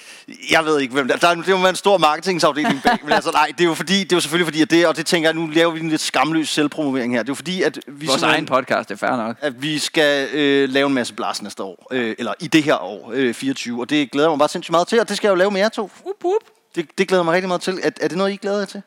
[0.51, 1.19] Jeg ved ikke, hvem der er.
[1.19, 2.97] Der er, det må være en stor marketingsafdeling bag.
[3.03, 4.97] Men altså, nej, det er jo fordi, det er jo selvfølgelig fordi, at det, og
[4.97, 7.23] det tænker jeg, nu laver vi en lidt skamløs selvpromovering her.
[7.23, 9.35] Det er jo fordi, at vi Vores egen podcast, det er fair nok.
[9.41, 12.83] at vi skal øh, lave en masse blast næste år, øh, eller i det her
[12.83, 15.27] år, øh, 24, og det glæder jeg mig bare sindssygt meget til, og det skal
[15.27, 15.83] jeg jo lave med jer to.
[15.83, 16.31] Up, up.
[16.75, 17.79] Det, det glæder jeg mig rigtig meget til.
[17.83, 18.81] Er, er det noget, I glæder jer til?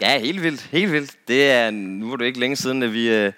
[0.00, 1.10] Ja, helt vildt, helt vildt.
[1.28, 3.32] Det er, nu var det ikke længe siden, at vi, øh,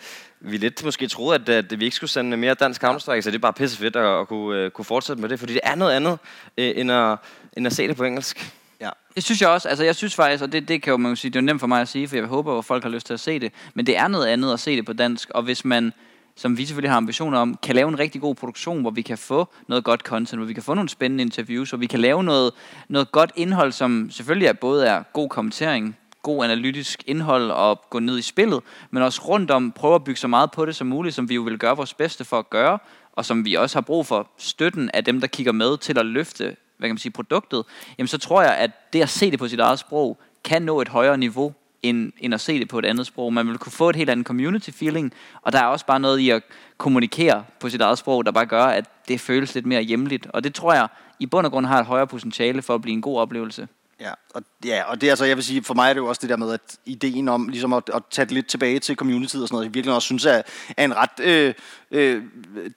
[0.44, 3.34] vi lidt måske troede, at, at vi ikke skulle sende mere dansk Counter-Strike, så det
[3.34, 5.74] er bare pisse fedt at, at kunne, uh, kunne fortsætte med det, fordi det er
[5.74, 6.18] noget andet,
[6.58, 7.18] øh, end, at,
[7.56, 8.54] end at se det på engelsk.
[8.80, 8.90] Ja.
[9.14, 9.68] Det synes jeg også.
[9.68, 11.60] Altså, jeg synes faktisk, og det, det kan jo man jo sige, det er nemt
[11.60, 13.52] for mig at sige, for jeg håber, at folk har lyst til at se det.
[13.74, 15.92] Men det er noget andet at se det på dansk, og hvis man
[16.36, 19.18] som vi selvfølgelig har ambitioner om, kan lave en rigtig god produktion, hvor vi kan
[19.18, 22.24] få noget godt content, hvor vi kan få nogle spændende interviews, hvor vi kan lave
[22.24, 22.52] noget,
[22.88, 27.98] noget godt indhold, som selvfølgelig er både er god kommentering, god analytisk indhold og gå
[27.98, 28.60] ned i spillet,
[28.90, 31.34] men også rundt om prøve at bygge så meget på det som muligt, som vi
[31.34, 32.78] jo vil gøre vores bedste for at gøre,
[33.12, 36.06] og som vi også har brug for støtten af dem, der kigger med til at
[36.06, 37.64] løfte hvad kan man sige, produktet,
[37.98, 40.80] jamen så tror jeg, at det at se det på sit eget sprog, kan nå
[40.80, 43.32] et højere niveau, end, end at se det på et andet sprog.
[43.32, 46.18] Man vil kunne få et helt andet community feeling, og der er også bare noget
[46.18, 46.42] i at
[46.78, 50.26] kommunikere på sit eget sprog, der bare gør, at det føles lidt mere hjemligt.
[50.26, 50.88] Og det tror jeg
[51.20, 53.68] i bund og grund har et højere potentiale for at blive en god oplevelse.
[54.00, 56.20] Ja, og, ja, og det altså, jeg vil sige, for mig er det jo også
[56.22, 59.36] det der med, at ideen om ligesom at, at tage det lidt tilbage til community
[59.36, 60.42] og sådan noget, jeg virkelig også synes er,
[60.76, 61.54] er en ret øh,
[61.90, 62.22] øh,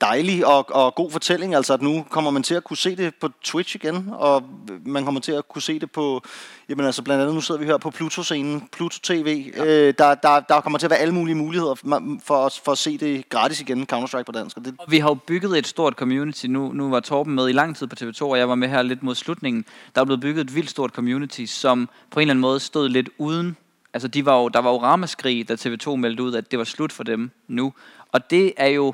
[0.01, 1.55] dejlig og, og god fortælling.
[1.55, 4.43] Altså, at nu kommer man til at kunne se det på Twitch igen, og
[4.85, 6.23] man kommer til at kunne se det på,
[6.69, 9.51] jamen altså blandt andet, nu sidder vi her på Pluto-scenen, Pluto TV.
[9.57, 9.65] Ja.
[9.65, 12.71] Øh, der, der, der kommer til at være alle mulige muligheder for, for, os, for
[12.71, 14.57] at se det gratis igen, Counter-Strike på dansk.
[14.57, 16.45] Og det, vi har jo bygget et stort community.
[16.45, 18.81] Nu, nu var Torben med i lang tid på TV2, og jeg var med her
[18.81, 19.65] lidt mod slutningen.
[19.95, 22.89] Der er blevet bygget et vildt stort community, som på en eller anden måde stod
[22.89, 23.57] lidt uden.
[23.93, 26.65] Altså, de var jo, der var jo ramaskrig, da TV2 meldte ud, at det var
[26.65, 27.73] slut for dem nu.
[28.11, 28.93] Og det er jo...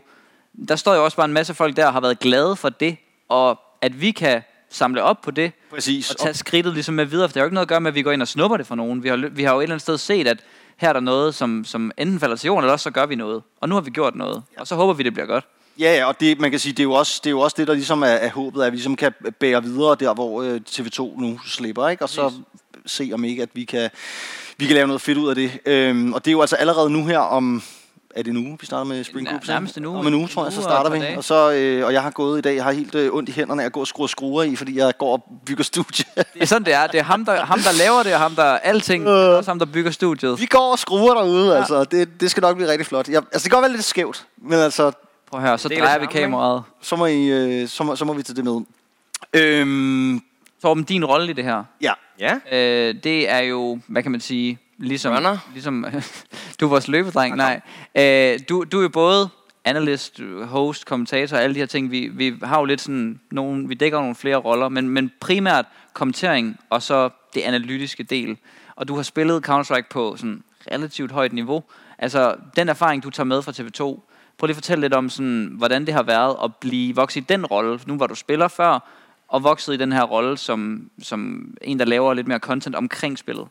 [0.68, 2.98] Der står jo også bare en masse folk der, og har været glade for det,
[3.30, 4.42] og at vi kan
[4.74, 6.12] samle op på det, præcis.
[6.12, 7.92] og tage skridtet ligesom med videre, for det har jo ikke noget at gøre med,
[7.92, 9.04] at vi går ind og snupper det for nogen.
[9.04, 10.38] Vi har, vi har jo et eller andet sted set, at
[10.78, 13.16] her er der noget, som, som enten falder til jorden, eller også så gør vi
[13.16, 13.44] noget.
[13.62, 15.46] Og nu har vi gjort noget, og så håber vi, det bliver godt.
[15.80, 17.56] Ja, ja, og det, man kan sige, det er jo også det, er jo også
[17.60, 20.62] det der ligesom er, er håbet, at vi ligesom kan bære videre der, hvor øh,
[20.70, 22.04] TV2 nu slipper, ikke?
[22.04, 22.32] Og så
[22.86, 23.90] se om ikke, at vi kan,
[24.58, 25.60] vi kan lave noget fedt ud af det.
[25.66, 27.64] Øhm, og det er jo altså allerede nu her om,
[28.15, 29.47] er det en uge, vi starter med Spring Group?
[29.47, 29.99] nærmest en uge.
[29.99, 31.15] Om en uge, tror jeg, så og starter vi.
[31.17, 33.32] Og, så, øh, og jeg har gået i dag, jeg har helt øh, ondt i
[33.32, 36.06] hænderne af at gå og skrue skruer i, fordi jeg går og bygger studie.
[36.15, 36.88] Det er sådan, det er.
[36.88, 39.06] Det er ham, der, ham, der laver det, og ham, der er alting.
[39.06, 40.41] Det er også ham, der bygger studiet.
[40.41, 41.58] vi går og skruer derude, ja.
[41.58, 41.84] altså.
[41.84, 43.08] Det, det skal nok blive rigtig flot.
[43.08, 44.91] Jeg, altså, det kan godt være lidt skævt, men altså,
[45.30, 46.63] Prøv at høre, så er drejer vi kameraet.
[46.82, 48.62] så må, I, øh, så, må, så må vi tage det med.
[49.34, 50.21] Øhm,
[50.62, 54.21] Torben, din rolle i det her, ja, Ja, øh, det er jo, hvad kan man
[54.21, 55.14] sige, ligesom...
[55.14, 55.38] Runner.
[55.54, 55.86] ligesom
[56.60, 57.62] du er vores løbedreng, nej.
[57.96, 59.30] Øh, du, du er både
[59.66, 61.92] analyst, host, kommentator, alle de her ting.
[61.92, 65.66] Vi, vi har jo lidt sådan nogle, vi dækker nogle flere roller, men, men primært
[65.94, 68.38] kommentering, og så det analytiske del.
[68.76, 71.64] Og du har spillet Counter-Strike på sådan relativt højt niveau.
[71.98, 73.80] Altså, den erfaring, du tager med fra TV2,
[74.38, 77.26] prøv lige at fortælle lidt om, sådan, hvordan det har været at blive vokset i
[77.30, 77.80] den rolle.
[77.88, 78.80] Nu var du spiller før,
[79.28, 83.18] og vokset i den her rolle som, som en, der laver lidt mere content omkring
[83.18, 83.48] spillet.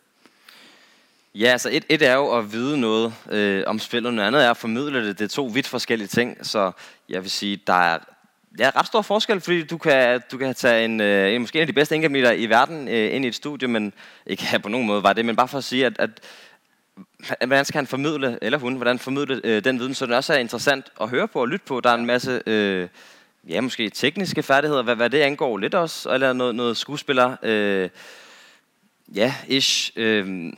[1.34, 4.50] Ja, altså et, et er jo at vide noget øh, om spillet, noget andet er
[4.50, 5.18] at formidle det.
[5.18, 6.72] Det er to vidt forskellige ting, så
[7.08, 7.98] jeg vil sige, der er
[8.58, 11.60] Ja, ret stor forskel, fordi du kan, du kan tage en, øh, en måske en
[11.60, 13.92] af de bedste indgangmitter i verden øh, ind i et studie, men
[14.26, 16.10] ikke her på nogen måde var det, men bare for at sige, at, at
[17.46, 20.38] hvordan skal han formidle, eller hun, hvordan formidle øh, den viden, så det også er
[20.38, 21.80] interessant at høre på og lytte på.
[21.80, 22.88] Der er en masse, øh,
[23.48, 27.88] ja, måske tekniske færdigheder, hvad, hvad det angår lidt også, eller noget, noget skuespiller, øh,
[29.14, 30.52] ja, ish, øh,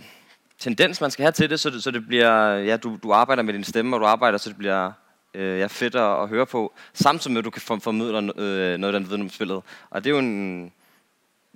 [0.59, 3.43] tendens, man skal have til det, så det, så det bliver, ja, du, du arbejder
[3.43, 4.93] med din stemme, og du arbejder, så det bliver
[5.35, 8.95] øh, ja, fedt at, at høre på, samtidig med, at du kan formidle øh, noget
[8.95, 9.63] af den viden om spillet.
[9.91, 10.73] Og det er jo en,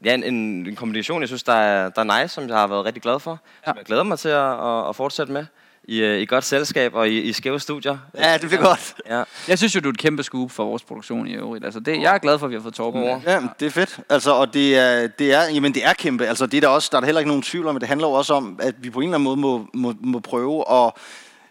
[0.05, 2.67] ja, en, en, en kombination, jeg synes, der er, der er nice, som jeg har
[2.67, 3.31] været rigtig glad for.
[3.67, 3.71] Ja.
[3.71, 5.47] Som jeg glæder mig til at, at, at fortsætte med
[5.89, 7.99] i, øh, i godt selskab og i, i skæve studier.
[8.19, 8.95] Ja, det bliver godt.
[9.09, 9.23] Ja.
[9.49, 11.65] Jeg synes jo, du er et kæmpe scoop for vores produktion i øvrigt.
[11.65, 13.21] Altså, det, jeg er glad for, at vi har fået Torben med.
[13.27, 14.01] Ja, det er fedt.
[14.09, 16.27] Altså, og det er, det er, jamen, det er kæmpe.
[16.27, 17.89] Altså, det er der, også, der er der heller ikke nogen tvivl om, men det
[17.89, 20.65] handler jo også om, at vi på en eller anden måde må, må, må prøve
[20.71, 20.93] at...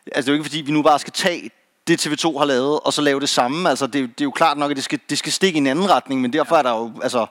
[0.06, 1.50] Altså, det er jo ikke fordi, vi nu bare skal tage
[1.88, 3.70] det TV2 har lavet, og så lave det samme.
[3.70, 5.68] Altså, det, det er jo klart nok, at det skal, det skal stikke i en
[5.68, 7.26] anden retning, men derfor er der jo, altså,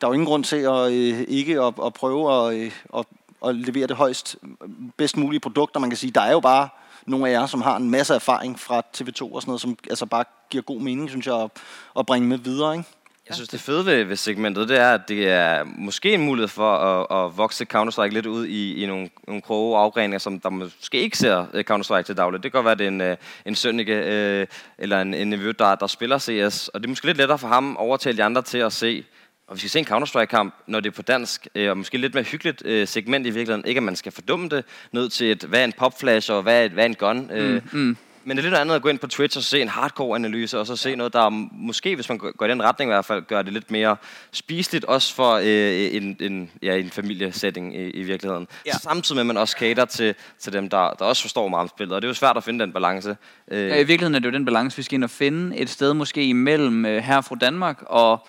[0.00, 3.04] der er jo ingen grund til at øh, ikke at, at prøve at, øh, at,
[3.48, 5.80] at levere det højst, mm, bedst mulige produkter.
[5.80, 6.68] Man kan sige, der er jo bare
[7.06, 10.06] nogle af jer, som har en masse erfaring fra TV2 og sådan noget, som altså
[10.06, 11.50] bare giver god mening, synes jeg, at,
[11.98, 12.88] at bringe med videre, ikke?
[13.28, 16.48] Jeg synes, det fede ved, ved segmentet, det er, at det er måske en mulighed
[16.48, 20.50] for at, at vokse Counter-Strike lidt ud i, i nogle, nogle kroge afgreninger, som der
[20.50, 22.42] måske ikke ser øh, Counter-Strike til dagligt.
[22.42, 24.46] Det kan godt være, at det er en, øh, en Sønneke øh,
[24.78, 27.48] eller en, en nevø, der, der spiller CS, og det er måske lidt lettere for
[27.48, 29.04] ham at overtale de andre til at se,
[29.48, 32.14] og vi skal se en Counter-Strike-kamp, når det er på dansk, øh, og måske lidt
[32.14, 33.66] mere hyggeligt øh, segment i virkeligheden.
[33.66, 36.64] Ikke at man skal fordumme det ned til et, hvad er en popflash og hvad
[36.64, 37.30] er, hvad er en gun.
[37.30, 37.96] Øh, mm, mm.
[38.24, 40.66] Men det er lidt andet at gå ind på Twitch og se en hardcore-analyse, og
[40.66, 43.42] så se noget, der måske, hvis man går i den retning i hvert fald, gør
[43.42, 43.96] det lidt mere
[44.32, 48.48] spiseligt, også for øh, en, en, ja, en familiesetting i, i virkeligheden.
[48.66, 48.72] Ja.
[48.72, 51.68] Samtidig med, at man også cater til, til dem, der, der også forstår meget om
[51.68, 53.16] spillet, og det er jo svært at finde den balance.
[53.50, 53.68] Øh.
[53.68, 55.94] Ja, i virkeligheden er det jo den balance, vi skal ind og finde et sted
[55.94, 58.28] måske imellem øh, her fra Danmark og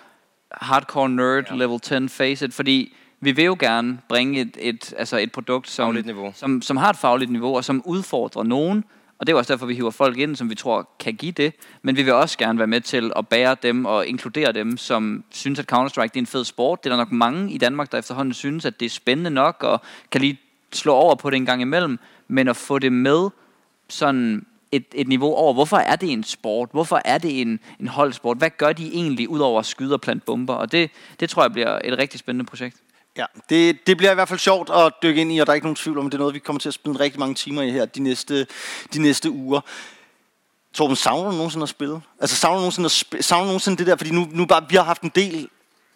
[0.51, 1.55] hardcore nerd ja.
[1.55, 5.97] level 10 facet, fordi vi vil jo gerne bringe et, et, altså et produkt, som,
[6.33, 8.83] som, som har et fagligt niveau, og som udfordrer nogen,
[9.19, 11.53] og det er også derfor, vi hiver folk ind, som vi tror kan give det.
[11.81, 15.23] Men vi vil også gerne være med til at bære dem og inkludere dem, som
[15.29, 16.83] synes, at Counter-Strike det er en fed sport.
[16.83, 19.63] Det er der nok mange i Danmark, der efterhånden synes, at det er spændende nok,
[19.63, 19.81] og
[20.11, 20.39] kan lige
[20.73, 21.99] slå over på det en gang imellem.
[22.27, 23.29] Men at få det med
[23.89, 26.69] sådan et, et niveau over, hvorfor er det en sport?
[26.71, 28.37] Hvorfor er det en, en holdsport?
[28.37, 30.53] Hvad gør de egentlig, udover at skyde og plante bomber?
[30.53, 32.77] Og det, det tror jeg bliver et rigtig spændende projekt.
[33.17, 35.55] Ja, det, det bliver i hvert fald sjovt at dykke ind i, og der er
[35.55, 37.35] ikke nogen tvivl om, at det er noget, vi kommer til at spille rigtig mange
[37.35, 38.47] timer i her de næste,
[38.93, 39.61] de næste uger.
[40.73, 42.01] Torben, savner du nogensinde at spille?
[42.19, 43.95] Altså savner du nogensinde, at sp- savner du nogensinde det der?
[43.95, 45.49] Fordi nu, nu bare, vi har haft en del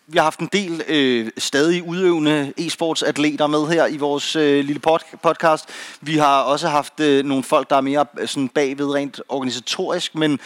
[0.07, 4.81] vi har haft en del øh, stadig udøvende e-sportsatleter med her i vores øh, lille
[4.87, 5.65] pod- podcast.
[6.01, 10.15] Vi har også haft øh, nogle folk, der er mere øh, sådan bagved rent organisatorisk,
[10.15, 10.39] men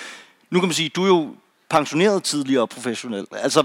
[0.49, 1.35] nu kan man sige, du er jo
[1.69, 3.27] pensioneret tidligere professionel.
[3.31, 3.63] Altså,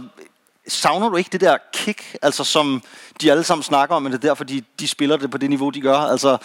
[0.69, 2.83] savner du ikke det der kick, altså som
[3.21, 5.51] de alle sammen snakker om, men det er derfor, de, de spiller det på det
[5.51, 5.97] niveau, de gør?
[5.97, 6.39] Altså,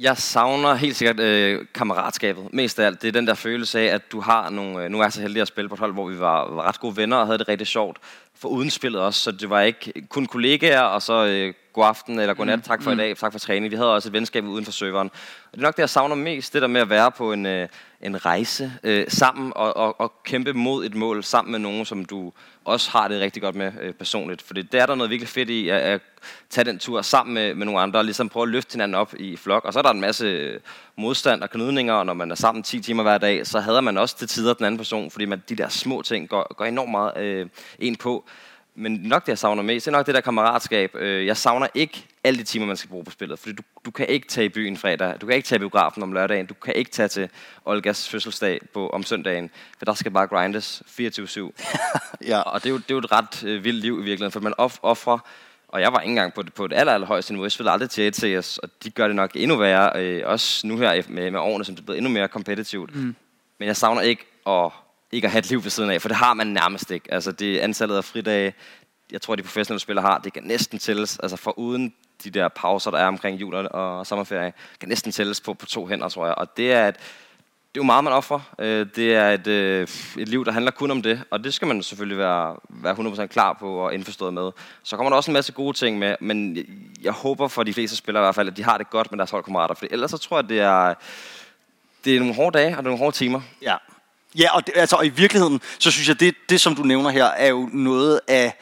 [0.00, 2.48] jeg savner helt sikkert øh, kammeratskabet.
[2.52, 3.02] Mest af alt.
[3.02, 4.84] Det er den der følelse af, at du har nogle...
[4.84, 6.68] Øh, nu er jeg så heldig at spille på et hold, hvor vi var, var
[6.68, 7.98] ret gode venner og havde det rigtig sjovt.
[8.34, 12.20] For uden spillet også, så det var ikke kun kollegaer, og så øh, god aften
[12.20, 12.98] eller god nat, mm, tak for mm.
[12.98, 13.70] i dag, tak for træning.
[13.70, 15.10] Vi havde også et venskab uden for serveren.
[15.44, 17.46] Og det er nok det, jeg savner mest, det der med at være på en,
[17.46, 17.68] øh,
[18.00, 22.04] en rejse øh, sammen og, og, og kæmpe mod et mål sammen med nogen, som
[22.04, 22.32] du
[22.64, 24.42] også har det rigtig godt med øh, personligt.
[24.42, 26.00] For det er der noget virkelig fedt i, at, at
[26.50, 29.14] tage den tur sammen med, med nogle andre, og ligesom prøve at løfte hinanden op
[29.18, 29.64] i flok.
[29.64, 30.60] Og så er der en masse øh,
[30.96, 33.98] modstand og knudninger, og når man er sammen 10 timer hver dag, så hader man
[33.98, 36.90] også til tider den anden person, fordi man, de der små ting går, går enormt
[36.90, 37.46] meget øh,
[37.78, 38.24] ind på.
[38.74, 40.94] Men nok det, jeg savner mest, det er nok det der kammeratskab.
[40.94, 43.38] Øh, jeg savner ikke alle de timer, man skal bruge på spillet.
[43.38, 46.02] Fordi du, du kan ikke tage i byen fredag, du kan ikke tage i biografen
[46.02, 47.28] om lørdagen, du kan ikke tage til
[47.64, 51.50] Olgas fødselsdag på, om søndagen, for der skal bare grindes 24-7.
[52.30, 52.40] ja.
[52.40, 54.40] Og det er, jo, det er jo et ret øh, vildt liv i virkeligheden, for
[54.40, 55.18] man off, offrer
[55.72, 57.44] og jeg var ikke engang på det, på det aller, aller højeste niveau.
[57.44, 60.02] Jeg spillede aldrig til ATS, og de gør det nok endnu værre.
[60.02, 62.94] Øh, også nu her med, med årene, som det er blevet endnu mere kompetitivt.
[62.94, 63.16] Mm.
[63.58, 64.70] Men jeg savner ikke at,
[65.12, 67.12] ikke at have et liv ved siden af, for det har man nærmest ikke.
[67.12, 68.54] Altså det antallet af fridage,
[69.12, 71.18] jeg tror, de professionelle spillere har, det kan næsten tælles.
[71.18, 71.94] Altså for uden
[72.24, 75.86] de der pauser, der er omkring jul og sommerferie, kan næsten tælles på, på to
[75.86, 76.34] hænder, tror jeg.
[76.34, 76.96] Og det er et,
[77.74, 78.40] det er jo meget, man offrer.
[78.58, 81.68] Øh, det er et, øh, et liv, der handler kun om det, og det skal
[81.68, 84.50] man selvfølgelig være, være 100% klar på og indforstået med.
[84.82, 86.58] Så kommer der også en masse gode ting med, men
[87.02, 89.18] jeg håber for de fleste spillere i hvert fald, at de har det godt med
[89.18, 90.94] deres holdkammerater, for ellers så tror jeg, at det er,
[92.04, 93.40] det er nogle hårde dage, og det er nogle hårde timer.
[93.62, 93.76] Ja,
[94.38, 97.10] ja og, det, altså, og i virkeligheden, så synes jeg, det, det som du nævner
[97.10, 98.54] her, er jo noget af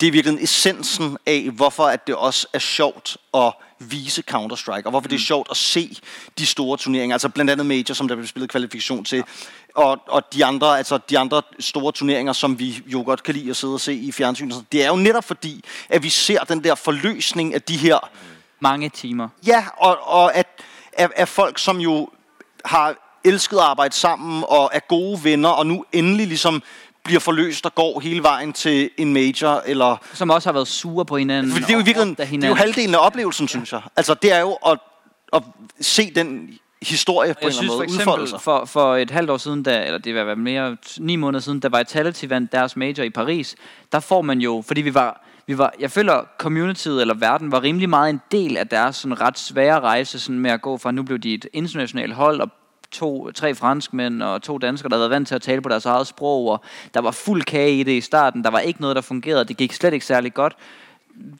[0.00, 4.90] det er virkelig essensen af, hvorfor at det også er sjovt at vise Counter-Strike, og
[4.90, 5.08] hvorfor mm.
[5.08, 5.96] det er sjovt at se
[6.38, 9.24] de store turneringer, altså blandt andet Major, som der bliver spillet kvalifikation til,
[9.74, 13.50] og, og de, andre, altså de andre store turneringer, som vi jo godt kan lide
[13.50, 14.64] at sidde og se i fjernsynet.
[14.72, 18.10] Det er jo netop fordi, at vi ser den der forløsning af de her...
[18.60, 19.28] Mange timer.
[19.46, 20.46] Ja, og, og at,
[20.92, 22.08] at, at folk, som jo
[22.64, 26.62] har elsket at arbejde sammen og er gode venner, og nu endelig ligesom
[27.04, 29.96] bliver forløst og går hele vejen til en major, eller...
[30.12, 31.52] Som også har været sure på hinanden.
[31.52, 33.80] For det er jo i virkeligheden, det er jo halvdelen af oplevelsen, synes jeg.
[33.96, 34.78] Altså, det er jo at,
[35.32, 35.42] at
[35.80, 36.50] se den
[36.82, 38.40] historie på jeg en synes eller for anden måde eksempel, sig.
[38.40, 41.68] for, for et halvt år siden, da, eller det var mere ni måneder siden, der
[41.68, 43.56] var Vitality vandt deres major i Paris,
[43.92, 47.62] der får man jo, fordi vi var, vi var, jeg føler communityet eller verden var
[47.62, 50.90] rimelig meget en del af deres sådan ret svære rejse sådan med at gå fra,
[50.90, 52.50] nu blev de et internationalt hold, og
[52.92, 55.86] to, tre franskmænd og to danskere, der havde været vant til at tale på deres
[55.86, 56.60] eget sprog, og
[56.94, 59.56] der var fuld kage i det i starten, der var ikke noget, der fungerede, det
[59.56, 60.56] gik slet ikke særlig godt.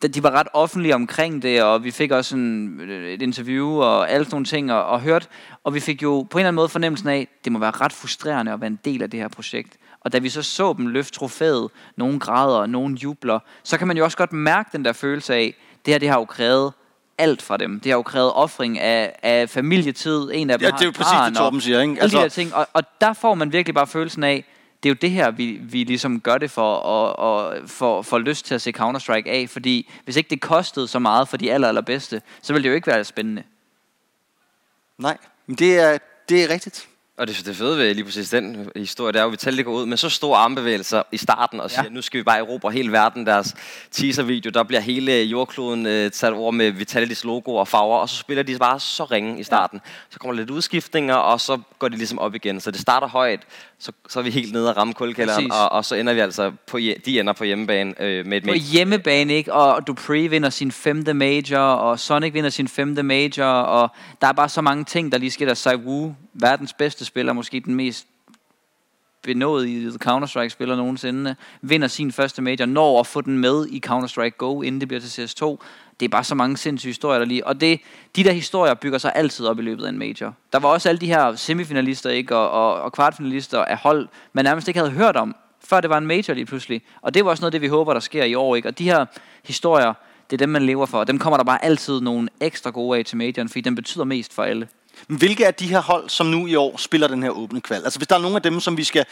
[0.02, 4.24] De- var ret offentlige omkring det, og vi fik også en, et interview og alle
[4.24, 5.28] sådan nogle ting, og, og hørt,
[5.64, 7.92] og vi fik jo på en eller anden måde fornemmelsen af, det må være ret
[7.92, 9.76] frustrerende at være en del af det her projekt.
[10.00, 13.88] Og da vi så så dem løfte trofæet, nogen græder, og nogen jubler, så kan
[13.88, 15.54] man jo også godt mærke den der følelse af,
[15.86, 16.72] det her det har jo krævet
[17.20, 17.80] alt fra dem.
[17.80, 20.30] Det har jo krævet offring af, af familietid.
[20.32, 22.02] En af dem Ja, det er jo præcis det, Torben siger, ikke?
[22.02, 22.54] Altså- de der ting.
[22.54, 24.44] Og, og der får man virkelig bare følelsen af,
[24.82, 28.18] det er jo det her, vi, vi ligesom gør det for, og, og for, for
[28.18, 29.46] lyst til at se Counter-Strike af.
[29.50, 32.74] Fordi hvis ikke det kostede så meget for de aller, allerbedste, så ville det jo
[32.74, 33.42] ikke være spændende.
[34.98, 36.88] Nej, men det er, det er rigtigt.
[37.20, 39.72] Og det, det fede ved lige præcis den historie, det er jo, at Vitality går
[39.72, 41.88] ud med så store armbevægelser i starten og siger, Ja.
[41.90, 43.26] nu skal vi bare erobre hele verden.
[43.26, 43.54] Deres
[43.90, 48.16] teaser-video, der bliver hele jordkloden øh, sat over med Vitalitys logo og farver, og så
[48.16, 49.80] spiller de bare så ringe i starten.
[49.84, 49.90] Ja.
[50.10, 52.60] Så kommer der lidt udskiftninger, og så går de ligesom op igen.
[52.60, 53.40] Så det starter højt,
[53.78, 55.60] så, så er vi helt nede og ramme kulkælderen, Præcis.
[55.60, 58.54] og, og, så ender vi altså på, de ender på hjemmebane øh, med et På
[58.54, 59.52] hjemmebane, ikke?
[59.52, 63.88] Og Dupree vinder sin femte major, og Sonic vinder sin femte major, og
[64.20, 65.46] der er bare så mange ting, der lige sker.
[65.46, 68.06] Der Sai Wu, verdens bedste spiller, måske den mest
[69.22, 74.62] benåede Counter-Strike-spiller nogensinde, vinder sin første major, når at få den med i Counter-Strike Go,
[74.62, 75.56] inden det bliver til CS2.
[76.00, 77.46] Det er bare så mange sindssyge historier, der lige...
[77.46, 77.80] Og det,
[78.16, 80.34] de der historier bygger sig altid op i løbet af en major.
[80.52, 84.44] Der var også alle de her semifinalister ikke, og, og, og kvartfinalister af hold, man
[84.44, 86.82] nærmest ikke havde hørt om, før det var en major lige pludselig.
[87.02, 88.56] Og det var også noget af det, vi håber, der sker i år.
[88.56, 88.68] Ikke?
[88.68, 89.06] Og de her
[89.44, 89.94] historier,
[90.30, 90.98] det er dem, man lever for.
[90.98, 94.04] Og dem kommer der bare altid nogle ekstra gode af til majoren, fordi den betyder
[94.04, 94.68] mest for alle.
[95.08, 97.84] Men hvilke af de her hold, som nu i år spiller den her åbne kval?
[97.84, 99.06] Altså hvis der er nogle af dem, som vi skal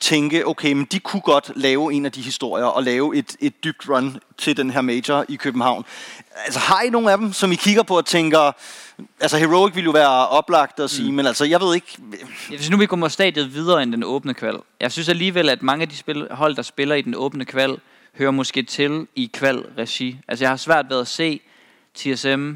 [0.00, 3.64] tænke, okay, men de kunne godt lave en af de historier og lave et, et
[3.64, 5.84] dybt run til den her major i København.
[6.44, 8.52] Altså har I nogle af dem, som I kigger på og tænker,
[9.20, 11.16] altså Heroic vil jo være oplagt at sige, mm.
[11.16, 11.98] men altså jeg ved ikke,
[12.48, 14.58] Hvis nu vi kommer stadiet videre end den åbne kval.
[14.80, 17.78] Jeg synes alligevel, at mange af de spil, hold, der spiller i den åbne kval,
[18.18, 20.18] hører måske til i kval-regi.
[20.28, 21.40] Altså jeg har svært ved at se
[21.94, 22.52] TSM,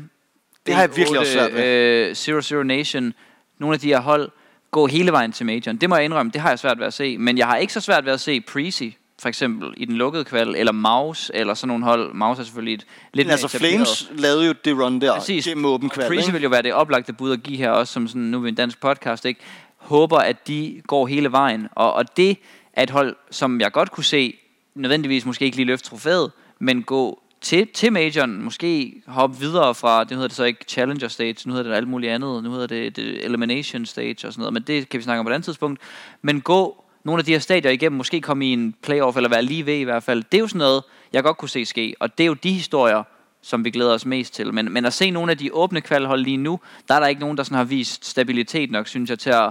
[0.68, 1.64] Det har jeg virkelig også svært ved.
[1.64, 3.14] Øh, Zero Zero Nation,
[3.59, 4.31] nogle af de her hold,
[4.70, 5.76] gå hele vejen til majoren.
[5.76, 7.18] Det må jeg indrømme, det har jeg svært ved at se.
[7.18, 8.83] Men jeg har ikke så svært ved at se Preezy,
[9.20, 12.14] for eksempel, i den lukkede kval, eller Maus, eller sådan nogle hold.
[12.14, 15.44] Maus er selvfølgelig et lidt men altså Flames lavede jo det run der Præcis.
[15.44, 16.09] gennem åben kval.
[16.09, 16.33] Preezy ikke?
[16.33, 18.48] vil jo være det oplagte bud at give her også, som sådan, nu er vi
[18.48, 19.40] en dansk podcast, ikke?
[19.76, 21.68] Håber, at de går hele vejen.
[21.74, 22.38] Og, og det
[22.72, 24.38] er et hold, som jeg godt kunne se,
[24.74, 30.05] nødvendigvis måske ikke lige løfte trofæet, men gå til, til majoren, måske hoppe videre fra,
[30.05, 32.66] det hedder det så ikke Challenger Stage, nu hedder det alt muligt andet, nu hedder
[32.66, 35.35] det, det Elimination Stage og sådan noget, men det kan vi snakke om på et
[35.35, 35.81] andet tidspunkt.
[36.22, 39.42] Men gå nogle af de her stadier igennem, måske komme i en playoff, eller være
[39.42, 40.24] lige ved i hvert fald.
[40.33, 42.53] Det er jo sådan noget, jeg godt kunne se ske, og det er jo de
[42.53, 43.03] historier,
[43.42, 44.55] som vi glæder os mest til.
[44.55, 47.20] Men, men at se nogle af de åbne kvalhold lige nu, der er der ikke
[47.20, 49.51] nogen, der sådan har vist stabilitet nok, synes jeg, til at,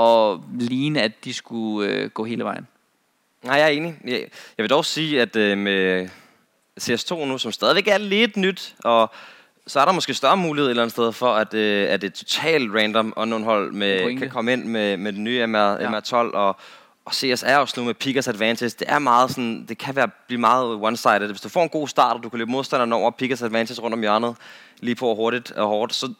[0.00, 2.66] at ligne, at de skulle øh, gå hele vejen.
[3.44, 3.96] Nej, jeg er enig.
[4.04, 6.08] Jeg, vil dog sige, at øh, med
[6.80, 9.10] CS2 nu, som stadigvæk er lidt nyt, og
[9.66, 12.14] så er der måske større mulighed et eller andet sted for, at, øh, at et
[12.14, 14.20] totalt random unknown hold med, Pointe.
[14.20, 15.92] kan komme ind med, med den nye MR, Ja.
[15.92, 15.98] ja.
[16.00, 16.56] MR12, og,
[17.04, 18.68] og CS er også nu med Pickers Advantage.
[18.78, 21.26] Det er meget sådan, det kan være, blive meget one-sided.
[21.26, 23.94] Hvis du får en god start, og du kan løbe modstanderen over Pickers Advantage rundt
[23.94, 24.36] om hjørnet,
[24.80, 26.12] lige på hurtigt og hårdt, så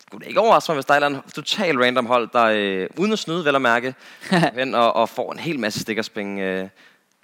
[0.00, 2.86] skulle det ikke overraske mig, hvis der er et andet totalt random hold, der øh,
[2.96, 3.94] uden at snyde, vel at mærke,
[4.58, 6.68] hen og, og får en hel masse stikkerspring øh,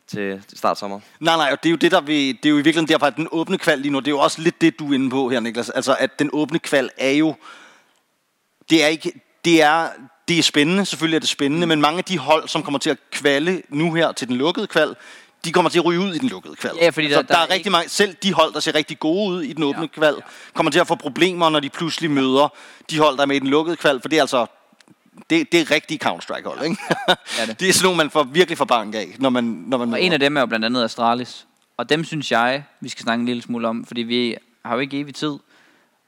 [0.08, 1.00] til, start sommer.
[1.20, 3.06] Nej, nej, og det er jo det, der vil, det er jo i virkeligheden derfor,
[3.06, 5.10] at den åbne kval lige nu, det er jo også lidt det, du er inde
[5.10, 5.70] på her, Niklas.
[5.70, 7.34] Altså, at den åbne kval er jo,
[8.70, 9.12] det er ikke,
[9.44, 9.88] det er,
[10.28, 11.68] det er spændende, selvfølgelig er det spændende, mm.
[11.68, 14.66] men mange af de hold, som kommer til at kvalle nu her til den lukkede
[14.66, 14.94] kval,
[15.44, 16.72] de kommer til at ryge ud i den lukkede kval.
[16.80, 18.60] Ja, fordi der- så der der, er er rigtig ikke- mange, selv de hold, der
[18.60, 20.14] ser rigtig gode ud i den åbne Ja, kval,
[20.54, 22.48] kommer til at få problemer, når de pludselig møder
[22.90, 24.46] de hold, der er med i den lukkede kval, for det er altså,
[25.30, 26.76] det, det er rigtige Counter-Strike-hold, ikke?
[27.38, 27.56] Ja, det.
[27.60, 30.02] det er sådan nogle, man får virkelig for bank af, når man, når man Og
[30.02, 31.46] en af dem er jo blandt andet Astralis.
[31.76, 34.80] Og dem synes jeg, vi skal snakke en lille smule om, fordi vi har jo
[34.80, 35.32] ikke evig tid.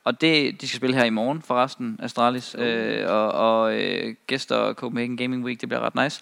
[0.04, 4.74] Og det, de skal spille her i morgen forresten, Astralis, øh, og, og øh, gæster
[4.74, 6.20] Copenhagen Gaming Week, det bliver ret nice.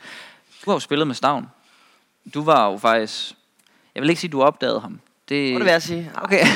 [0.64, 1.46] Du har jo spillet med Stavn.
[2.35, 3.35] Du var jo faktisk,
[3.94, 5.01] jeg vil ikke sige, at du opdagede ham.
[5.29, 6.11] Det, det vil jeg sige.
[6.22, 6.46] Okay,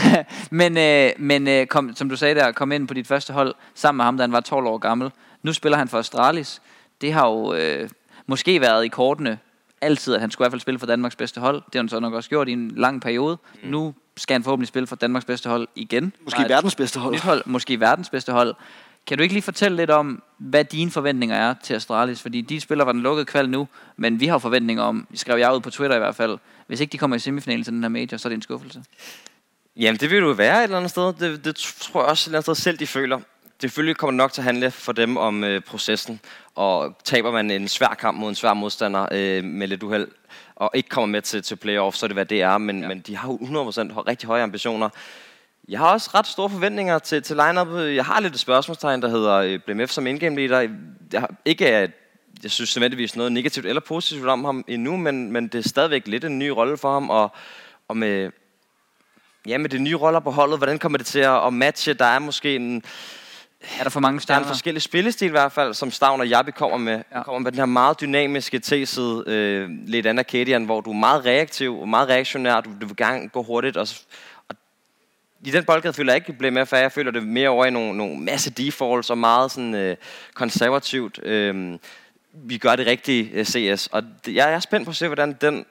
[0.51, 3.55] men, øh, men øh, kom, som du sagde der, kom ind på dit første hold
[3.75, 5.11] sammen med ham, da han var 12 år gammel.
[5.43, 6.63] Nu spiller han for Astralis.
[7.01, 7.91] Det har jo øh,
[8.27, 9.39] måske været i kortene
[9.81, 11.57] altid, at han skulle i hvert fald spille for Danmarks bedste hold.
[11.57, 13.39] Det har han så nok også gjort i en lang periode.
[13.63, 13.71] Mm.
[13.71, 16.13] Nu skal han forhåbentlig spille for Danmarks bedste hold igen.
[16.25, 17.21] Måske verdens bedste hold.
[17.21, 17.43] Hold.
[17.47, 18.55] Måske verdens bedste hold.
[19.07, 22.23] Kan du ikke lige fortælle lidt om, hvad dine forventninger er til Astralis?
[22.23, 25.55] Fordi de spiller var den lukkede kval nu, men vi har forventninger om, skrev jeg
[25.55, 27.89] ud på Twitter i hvert fald, hvis ikke de kommer i semifinalen til den her
[27.89, 28.85] major, så er det en skuffelse.
[29.77, 31.13] Jamen, det vil jo være et eller andet sted.
[31.13, 33.21] Det, det tror jeg også et eller andet sted selv, de føler.
[33.61, 36.21] Selvfølgelig kommer det nok til at handle for dem om øh, processen.
[36.55, 40.09] Og taber man en svær kamp mod en svær modstander øh, med lidt uheld,
[40.57, 42.59] og ikke kommer med til, til playoff, så er det, hvad det er.
[42.59, 42.89] Men, ja.
[42.89, 43.41] men de har jo 100%
[44.09, 44.89] rigtig høje ambitioner.
[45.69, 47.69] Jeg har også ret store forventninger til, til line-up.
[47.79, 50.69] Jeg har lidt et spørgsmålstegn, der hedder øh, BMF som indgame leader.
[51.13, 51.91] Jeg har ikke at
[52.43, 56.07] jeg synes nødvendigvis noget negativt eller positivt om ham endnu, men, men det er stadigvæk
[56.07, 57.33] lidt en ny rolle for ham, og,
[57.89, 58.31] og med,
[59.47, 61.95] ja, med de nye roller på holdet, hvordan kommer det til at, at matche?
[61.95, 62.83] Der er måske en...
[63.79, 64.41] Er der for mange stjerner?
[64.41, 67.03] Der er en forskellig spillestil i hvert fald, som Stavn og Jabi kommer med.
[67.15, 67.23] Ja.
[67.23, 71.25] kommer med den her meget dynamiske T-side, øh, lidt andet Kadian, hvor du er meget
[71.27, 72.61] reaktiv og meget reaktionær.
[72.61, 73.89] Du, du vil gerne gå hurtigt, og,
[74.49, 74.57] og
[75.45, 76.83] i den boldgade føler jeg ikke bliver mere færre.
[76.83, 79.97] Jeg føler det mere over i nogle, nogle masse defaults og meget sådan, øh,
[80.35, 81.21] konservativt.
[81.23, 81.79] Øh,
[82.33, 83.87] vi gør det rigtige øh, CS.
[83.87, 85.67] Og det, jeg er spændt på at se, hvordan den,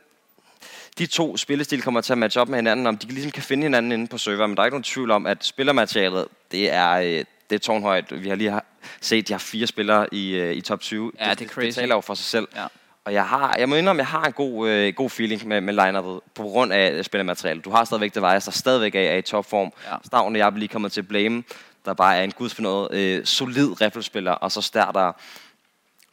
[0.98, 3.64] de to spillestil kommer til at matche op med hinanden, om de ligesom kan finde
[3.64, 4.48] hinanden inde på server.
[4.48, 8.24] Men der er ikke nogen tvivl om, at spillermaterialet, det er, øh, det er tårnhøjt.
[8.24, 8.62] Vi har lige
[9.02, 11.12] set, at de har fire spillere i, øh, i top 20.
[11.20, 11.66] Ja, det, det crazy.
[11.66, 12.48] Det taler jo for sig selv.
[12.56, 12.66] Ja.
[13.06, 15.62] Og jeg, har, jeg må indrømme, at jeg har en god, øh, god feeling med,
[15.62, 16.04] med line
[16.36, 17.66] på grund af spillermaterialet.
[17.66, 19.72] Du har stadigvæk Device, der stadigvæk er, er i topform.
[19.88, 19.96] Ja.
[20.06, 21.44] Stavn og jeg er lige kommet til Blame,
[21.86, 25.12] der bare er en gudsbenået øh, solid rifflespiller, og så starter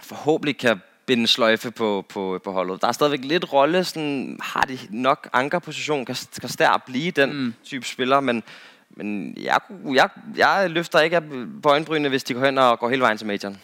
[0.01, 2.83] forhåbentlig kan binde sløjfe på, på, på holdet.
[2.83, 7.33] Der er stadigvæk lidt rolle, sådan, har de nok ankerposition, kan, kan Stær blive den
[7.33, 7.55] mm.
[7.65, 8.43] type spiller, men,
[8.91, 9.61] men jeg,
[9.95, 11.23] jeg, jeg løfter ikke
[11.63, 13.61] på øjenbrynene, hvis de går hen og går hele vejen til majoren.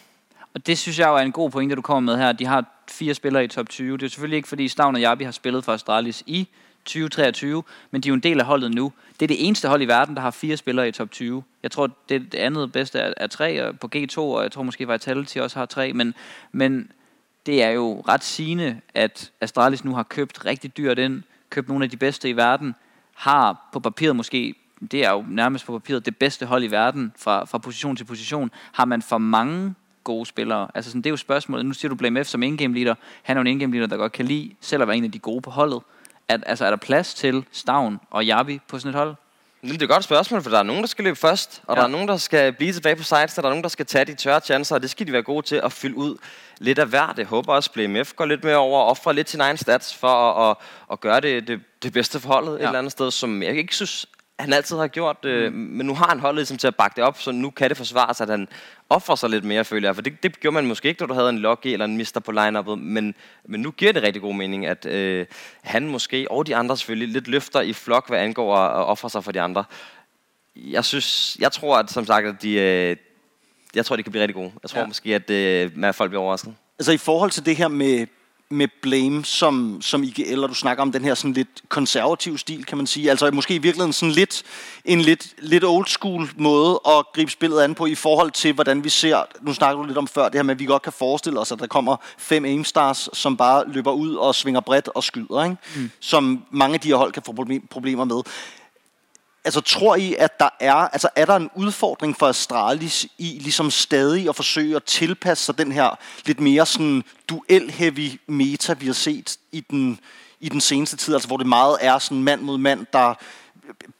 [0.53, 2.31] Og det synes jeg jo er en god pointe, du kommer med her.
[2.31, 3.97] De har fire spillere i top 20.
[3.97, 6.47] Det er selvfølgelig ikke, fordi Stavn og Jabi har spillet for Astralis i
[6.85, 8.93] 2023, men de er jo en del af holdet nu.
[9.19, 11.43] Det er det eneste hold i verden, der har fire spillere i top 20.
[11.63, 14.63] Jeg tror, det, det andet bedste er, er tre og på G2, og jeg tror
[14.63, 16.13] måske Vitality også har tre, men,
[16.51, 16.91] men
[17.45, 21.83] det er jo ret sigende, at Astralis nu har købt rigtig dyrt ind, købt nogle
[21.83, 22.75] af de bedste i verden,
[23.15, 24.55] har på papiret måske,
[24.91, 28.03] det er jo nærmest på papiret, det bedste hold i verden fra, fra position til
[28.03, 28.51] position.
[28.71, 30.67] Har man for mange gode spillere?
[30.75, 31.65] Altså sådan, det er jo spørgsmålet.
[31.65, 32.95] Nu siger du Blame F som in-game leader.
[33.23, 35.11] Han er jo en in-game leader, der godt kan lide selv at være en af
[35.11, 35.81] de gode på holdet.
[36.27, 39.15] At, altså, er der plads til Stavn og Javi på sådan et hold?
[39.63, 41.81] Det er et godt spørgsmål, for der er nogen, der skal løbe først, og ja.
[41.81, 43.85] der er nogen, der skal blive tilbage på sides, og der er nogen, der skal
[43.85, 46.17] tage de tørre chancer, og det skal de være gode til at fylde ud
[46.57, 47.13] lidt af hver.
[47.17, 49.95] Det håber også, at BMF går lidt mere over og offrer lidt sin egen stats
[49.95, 50.57] for at, at,
[50.91, 52.57] at gøre det, det, det bedste for holdet ja.
[52.57, 54.05] et eller andet sted, som jeg ikke synes
[54.39, 55.59] han altid har gjort, øh, mm.
[55.59, 57.77] men nu har han holdet ligesom til at bakke det op, så nu kan det
[57.77, 58.47] forsvares, at han
[58.89, 59.95] offrer sig lidt mere, føler jeg.
[59.95, 62.19] For det, det gjorde man måske ikke, da du havde en Lucky eller en Mister
[62.19, 63.15] på line men,
[63.45, 65.25] men nu giver det rigtig god mening, at øh,
[65.61, 69.09] han måske, og de andre selvfølgelig, lidt løfter i flok, hvad angår at, at ofre
[69.09, 69.63] sig for de andre.
[70.55, 72.95] Jeg synes, jeg tror, at som sagt, at de, øh,
[73.75, 74.51] jeg tror, de kan blive rigtig gode.
[74.63, 74.87] Jeg tror ja.
[74.87, 76.55] måske, at, øh, folk bliver overrasket.
[76.79, 78.07] Altså i forhold til det her med
[78.53, 82.65] med Blame som, som IGL, og du snakker om den her sådan lidt konservativ stil,
[82.65, 83.09] kan man sige.
[83.09, 84.43] Altså måske i virkeligheden sådan lidt,
[84.85, 88.83] en lidt, lidt old school måde at gribe spillet an på i forhold til, hvordan
[88.83, 90.93] vi ser, nu snakker du lidt om før, det her med, at vi godt kan
[90.93, 95.03] forestille os, at der kommer fem aimstars, som bare løber ud og svinger bredt og
[95.03, 95.57] skyder, ikke?
[95.75, 95.91] Mm.
[95.99, 97.35] som mange af de her hold kan få
[97.69, 98.23] problemer med
[99.45, 103.71] altså tror I, at der er, altså er der en udfordring for Astralis i ligesom
[103.71, 108.93] stadig at forsøge at tilpasse sig den her lidt mere sådan duel-heavy meta, vi har
[108.93, 109.99] set i den,
[110.39, 113.13] i den seneste tid, altså hvor det meget er sådan mand mod mand, der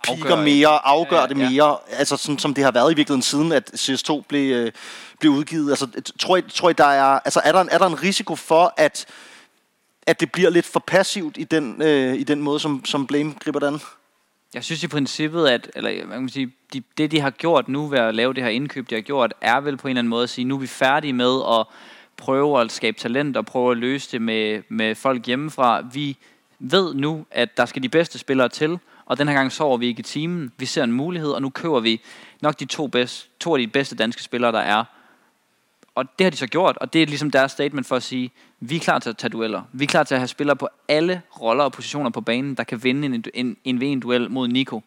[0.04, 1.96] piker mere, afgør ja, det mere, ja.
[1.98, 4.72] altså sådan, som det har været i virkeligheden siden, at CS2 blev, øh,
[5.20, 5.70] blev udgivet.
[5.70, 5.88] Altså,
[6.20, 8.74] tror I, tror I der er, altså, er, der en, er der en risiko for,
[8.78, 9.06] at,
[10.08, 13.34] at det bliver lidt for passivt i den, øh, i den måde, som, som Blame
[13.40, 13.82] griber den?
[14.54, 17.88] Jeg synes i princippet, at eller, man kan sige, de, det de har gjort nu
[17.88, 20.10] ved at lave det her indkøb, de har gjort, er vel på en eller anden
[20.10, 21.66] måde at sige, nu er vi færdige med at
[22.18, 25.82] prøve at skabe talent og prøve at løse det med, med folk hjemmefra.
[25.94, 26.18] Vi
[26.60, 29.88] ved nu, at der skal de bedste spillere til, og den her gang sover vi
[29.88, 30.52] ikke i timen.
[30.58, 32.02] Vi ser en mulighed, og nu køber vi
[32.42, 34.84] nok de to, bedste, to af de bedste danske spillere, der er.
[35.96, 38.32] Og det har de så gjort, og det er ligesom deres statement for at sige,
[38.60, 39.62] vi er klar til at tage dueller.
[39.74, 42.64] Vi er klar til at have spillere på alle roller og positioner på banen, der
[42.64, 44.82] kan vinde en, en, en VM-duel mod Nico.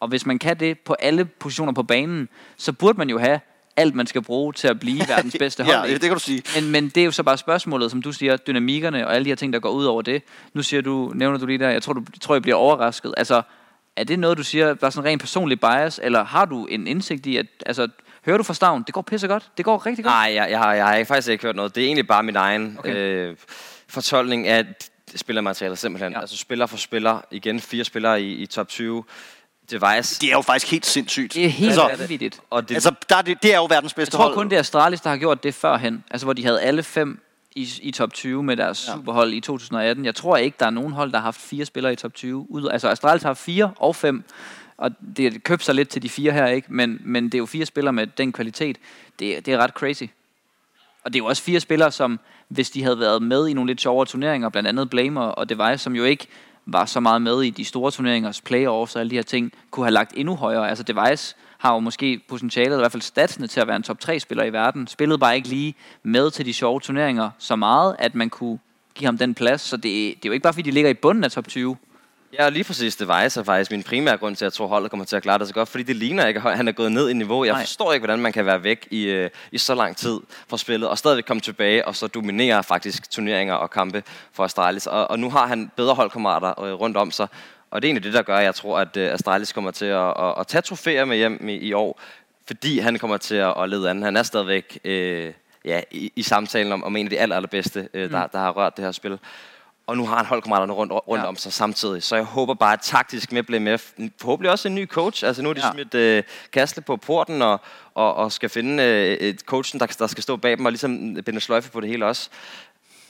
[0.00, 3.40] Og hvis man kan det på alle positioner på banen, så burde man jo have
[3.76, 5.88] alt, man skal bruge til at blive verdens bedste hold.
[5.88, 6.42] ja, det kan du sige.
[6.54, 9.30] Men, men det er jo så bare spørgsmålet, som du siger, dynamikkerne og alle de
[9.30, 10.22] her ting, der går ud over det.
[10.52, 13.14] Nu siger du, nævner du lige der, jeg tror, du tror, jeg bliver overrasket.
[13.16, 13.42] Altså,
[13.96, 16.66] er det noget, du siger, der er sådan en ren personlig bias, eller har du
[16.66, 17.88] en indsigt i, at, altså,
[18.26, 20.12] hører du fra stavn, det går pisse godt, det går rigtig godt?
[20.12, 21.74] Nej, jeg, jeg, har, jeg har faktisk ikke hørt noget.
[21.74, 22.96] Det er egentlig bare min egen Okay.
[22.96, 23.36] øh,
[23.88, 24.64] fortolkning af
[25.16, 26.12] spillermaterialet simpelthen.
[26.12, 26.20] Ja.
[26.20, 27.20] Altså spiller for spiller.
[27.30, 29.04] Igen fire spillere i, i top 20.
[29.70, 30.20] Device.
[30.20, 31.34] Det er jo faktisk helt sindssygt.
[31.34, 32.40] Det er helt altså, altså, vanvittigt.
[32.50, 34.34] Og det, altså, der er det, det er jo verdens Jeg bedste tror hold.
[34.34, 36.04] kun, det er Astralis, der har gjort det førhen.
[36.10, 37.20] Altså, hvor de havde alle fem
[37.56, 38.92] i, i top 20 med deres Ja.
[38.92, 38.96] ja.
[38.98, 40.04] superhold i 2018.
[40.04, 42.50] Jeg tror ikke, der er nogen hold, der har haft fire spillere i top 20.
[42.50, 44.24] Ud, altså, Astralis har fire og fem.
[44.76, 46.74] Og det købte sig lidt til de fire her, ikke?
[46.74, 48.78] Men, men det er jo fire spillere med den kvalitet.
[49.18, 50.04] Det, det er ret crazy.
[51.04, 53.70] Og det er jo også fire spillere, som hvis de havde været med i nogle
[53.70, 56.26] lidt sjovere turneringer, blandt andet Blamer og Device, som jo ikke
[56.66, 59.86] var så meget med i de store turneringers playoffs og alle de her ting, kunne
[59.86, 60.68] have lagt endnu højere.
[60.68, 63.82] Altså Device har jo måske potentialet, eller i hvert fald statsene til at være en
[63.82, 64.86] top 3 spiller i verden.
[64.86, 68.58] Spillede bare ikke lige med til de sjove turneringer så meget, at man kunne
[68.94, 69.60] give ham den plads.
[69.60, 71.76] Så det, det er jo ikke bare fordi, de ligger i bunden af top 20.
[72.38, 75.06] Ja, lige præcis Device er faktisk min primære grund til, at jeg tror, holdet kommer
[75.06, 75.68] til at klare det så godt.
[75.68, 77.44] Fordi det ligner ikke, at han er gået ned i niveau.
[77.44, 77.58] Jeg Nej.
[77.58, 77.66] Nej.
[77.66, 80.88] forstår ikke, hvordan man kan være væk i, øh, i så lang tid fra spillet,
[80.88, 84.86] og stadigvæk komme tilbage, og så dominere faktisk turneringer og kampe for Astralis.
[84.86, 87.28] Og, og nu har han bedre holdkammerater øh, rundt om sig.
[87.70, 89.86] Og det er egentlig det, der gør, at jeg tror, at øh, Astralis kommer til
[89.86, 92.00] at, at, at tage trofæer med hjem i, i år.
[92.46, 94.02] Fordi han kommer til at, at lede an.
[94.02, 95.32] Han er stadigvæk øh,
[95.64, 98.50] ja, i, i samtalen om, om en af de aller, allerbedste, øh, der, der har
[98.50, 99.18] rørt det her spil.
[99.86, 101.28] Og nu har han holdkammeraterne rundt, rundt Ja.
[101.28, 102.02] om sig samtidig.
[102.02, 105.24] Så jeg håber bare, at taktisk med BMF, forhåbentlig også en ny coach.
[105.24, 105.72] Altså nu har de Ja.
[105.72, 106.22] smidt øh,
[106.52, 107.60] Kastle på porten, og,
[107.94, 111.14] og, og skal finde øh, et coachen, der, der skal stå bag dem, og ligesom
[111.24, 112.30] binde sløjfe på det hele også.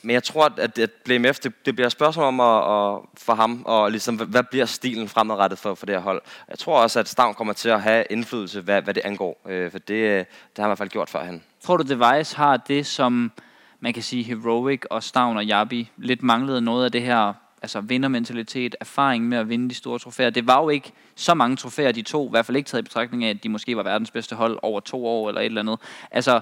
[0.02, 3.34] Men jeg tror, at, at BMF, det, det bliver et spørgsmål om at, at, for
[3.34, 6.22] ham, og ligesom, hvad, hvad bliver stilen fremadrettet for, for det her hold.
[6.50, 9.40] Jeg tror også, at Stavn kommer til at have indflydelse, hvad, hvad det angår.
[9.48, 11.42] Øh, for det, øh, det har han i hvert fald gjort førhen.
[11.64, 13.32] Tror du, Device har det, som
[13.84, 17.32] man kan sige Heroic og Stavn og Jabi lidt manglede noget af det her
[17.62, 20.30] altså vindermentalitet, erfaring med at vinde de store trofæer.
[20.30, 22.84] Det var jo ikke så mange trofæer, de to, i hvert fald ikke taget i
[22.84, 25.60] betragtning af, at de måske var verdens bedste hold over to år eller et eller
[25.60, 25.78] andet.
[26.10, 26.40] Altså,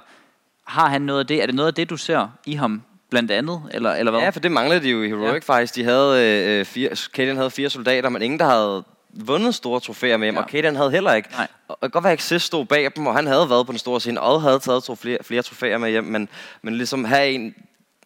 [0.67, 1.43] har han noget af det?
[1.43, 3.63] Er det noget af det, du ser i ham blandt andet?
[3.71, 4.21] Eller, eller hvad?
[4.21, 5.55] Ja, for det manglede de jo i Heroic Ja.
[5.55, 5.75] faktisk.
[5.75, 10.17] De havde, øh, fire, Cadian havde fire soldater, men ingen, der havde vundet store trofæer
[10.17, 10.43] med ham, Ja.
[10.43, 11.29] og Cadian havde heller ikke.
[11.31, 11.47] Nej.
[11.69, 13.73] Og det kan godt være, at Xis stod bag dem, og han havde været på
[13.73, 16.29] den store scene, og havde taget to flere, flere trofæer med hjem, men,
[16.63, 17.55] men ligesom have en,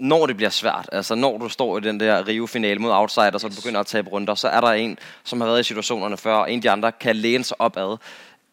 [0.00, 3.48] når det bliver svært, altså når du står i den der Rio-finale mod outsider, så
[3.48, 6.34] du begynder at tabe runder, så er der en, som har været i situationerne før,
[6.34, 7.96] og en af de andre kan læne sig opad.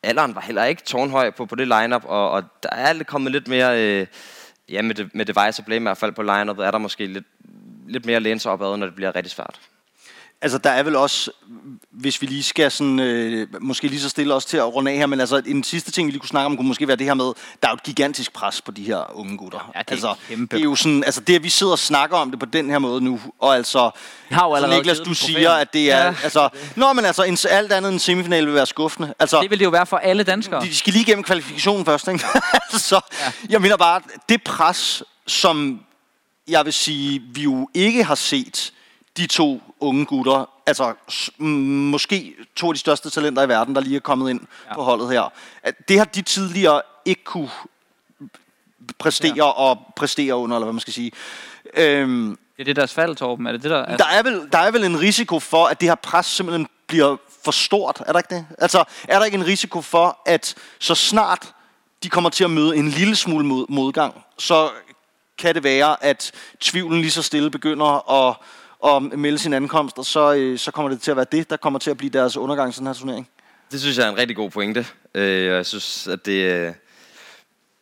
[0.03, 3.47] Alderen var heller ikke tårnhøj på, på det lineup, og, og der er kommet lidt
[3.47, 3.81] mere...
[3.81, 4.07] Øh,
[4.69, 7.05] ja, med, det, med device og blame i hvert fald på line er der måske
[7.05, 7.25] lidt,
[7.87, 9.59] lidt mere læne sig opad, når det bliver rigtig svært.
[10.43, 11.31] Altså, der er vel også,
[11.91, 14.97] hvis vi lige skal sådan, øh, måske lige så stille os til at runde af
[14.97, 17.07] her, men altså, en sidste ting, vi lige kunne snakke om, kunne måske være det
[17.07, 19.71] her med, der er jo et gigantisk pres på de her unge gutter.
[19.75, 20.55] Ja, det er altså, kæmpe.
[20.55, 22.69] det er jo sådan, altså det, at vi sidder og snakker om det på den
[22.69, 23.91] her måde nu, og altså,
[24.29, 26.15] Jeg har jo så Niklas, du siger, at det er, Ja.
[26.23, 29.13] altså, nå, men altså, en, alt andet end en semifinal vil være skuffende.
[29.19, 30.61] Altså, Det vil det jo være for alle danskere.
[30.61, 32.25] de skal lige igennem kvalifikationen først, ikke?
[32.89, 33.31] så ja.
[33.49, 35.79] jeg mener bare, det pres, som
[36.47, 38.73] jeg vil sige, vi jo ikke har set
[39.17, 40.93] de to unge gutter, altså
[41.39, 44.39] måske to af de største talenter i verden, der lige er kommet ind
[44.69, 44.73] Ja.
[44.75, 45.31] på holdet her.
[45.87, 47.49] Det har de tidligere ikke kunne
[48.99, 49.43] præstere ja.
[49.43, 51.11] og præstere under, eller hvad man skal sige.
[51.77, 53.47] Øhm, Det er det, deres fald, Torben.
[53.47, 53.97] Er det det, der...
[53.97, 57.17] der, er vel, der er vel en risiko for, at det her pres simpelthen bliver
[57.43, 58.45] for stort, er der ikke det?
[58.59, 61.53] Altså, er der ikke en risiko for, at så snart
[62.03, 64.69] de kommer til at møde en lille smule mod, modgang, så
[65.37, 68.35] kan det være, at tvivlen lige så stille begynder at,
[68.85, 71.57] at melde sin ankomst, og så, øh, så kommer det til at være det, der
[71.57, 73.29] kommer til at blive deres undergang i den her turnering.
[73.71, 74.85] Det synes jeg er en rigtig god pointe.
[75.15, 76.43] Øh, og jeg synes, at det...
[76.43, 76.73] øh,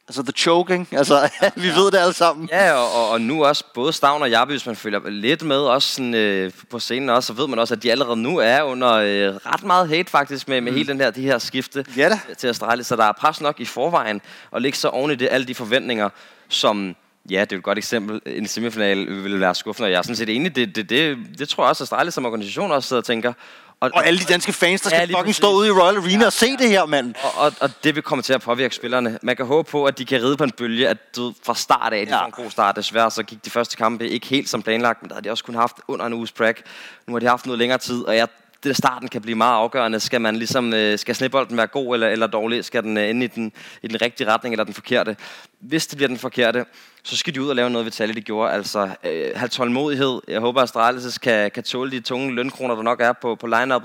[0.08, 1.76] Altså the choking, altså vi ja.
[1.76, 2.50] ved det alle sammen.
[2.52, 5.58] Ja, og, og, og nu også både Stavn og Jabi, hvis man følger lidt med
[5.58, 8.62] også sådan, øh, på scenen også, så ved man også, at de allerede nu er
[8.62, 10.78] under øh, ret meget hate faktisk med, med mm.
[10.78, 12.34] hele den her, de her skifte Ja da.
[12.38, 12.88] til Astralis.
[12.88, 14.22] Så der er pres nok i forvejen,
[14.52, 16.10] og ligge så oven i det, alle de forventninger,
[16.50, 16.96] som
[17.30, 18.22] Ja, det er et godt eksempel.
[18.26, 20.56] En semifinal vil være skuffende, og jeg er sådan set enig.
[20.56, 23.34] Det, det, det, det tror jeg også, at Astralis som organisation også sidder og tænker.
[23.80, 25.36] Og alle de danske fans, der skal Ja, ja, fucking præcis.
[25.36, 27.14] stå ude i Royal Arena og se det her, mand.
[27.24, 29.20] Og, og, og det vil komme til at påvirke spillerne.
[29.22, 31.94] Man kan håbe på, at de kan ride på en bølge, at du fra start
[31.94, 32.22] af, de Ja.
[32.22, 32.76] får en god start.
[32.76, 35.44] Desværre så gik de første kampe ikke helt som planlagt, men der har de også
[35.44, 36.62] kun haft under en uges break.
[37.08, 38.28] Nu har de haft noget længere tid, og jeg,
[38.64, 40.00] det starten kan blive meget afgørende.
[40.00, 42.66] Skal man ligesom, øh, skal snebolden være god eller, eller dårlig?
[42.66, 43.52] Skal den øh, ende i den,
[43.82, 45.16] i den rigtige retning eller den forkerte?
[45.62, 46.66] hvis det bliver den forkerte,
[47.04, 48.52] så skal de ud og lave noget, Vitali de gjorde.
[48.52, 50.22] Altså, øh, have tålmodighed.
[50.28, 53.48] Jeg håber, at Astralis kan, kan tåle de tunge lønkroner, der nok er på, på
[53.48, 53.76] line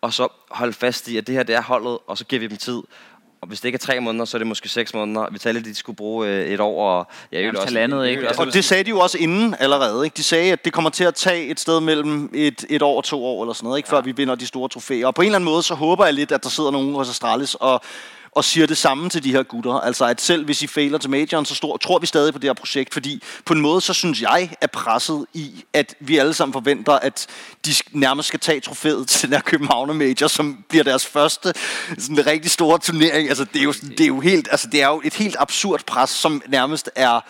[0.00, 2.46] og så holde fast i, at det her det er holdet, og så giver vi
[2.46, 2.82] dem tid.
[3.42, 5.26] Og hvis det ikke er tre måneder, så er det måske seks måneder.
[5.32, 8.28] Vitaly, de skulle bruge øh, et år, og ja, Jamen, halvandet, ikke?
[8.28, 10.04] også, Og det sagde de jo også inden allerede.
[10.04, 10.16] Ikke?
[10.16, 13.04] De sagde, at det kommer til at tage et sted mellem et, et år og
[13.04, 13.88] to år, eller sådan noget, ikke?
[13.88, 15.06] før vi vinder de store trofæer.
[15.06, 17.10] Og på en eller anden måde, så håber jeg lidt, at der sidder nogen hos
[17.10, 17.80] Astralis og,
[18.32, 19.72] og siger det samme til de her gutter.
[19.72, 22.48] Altså, at selv hvis I fejler til majoren, så stor, tror vi stadig på det
[22.48, 22.92] her projekt.
[22.92, 26.92] Fordi på en måde, så synes jeg, er presset i, at vi alle sammen forventer,
[26.92, 27.26] at
[27.66, 31.52] de nærmest skal tage trofæet til den her Københavner Major, som bliver deres første
[31.98, 33.28] sådan rigtig store turnering.
[33.28, 35.84] Altså, det er jo, det er jo helt, altså, det er jo et helt absurd
[35.86, 37.20] pres, som nærmest er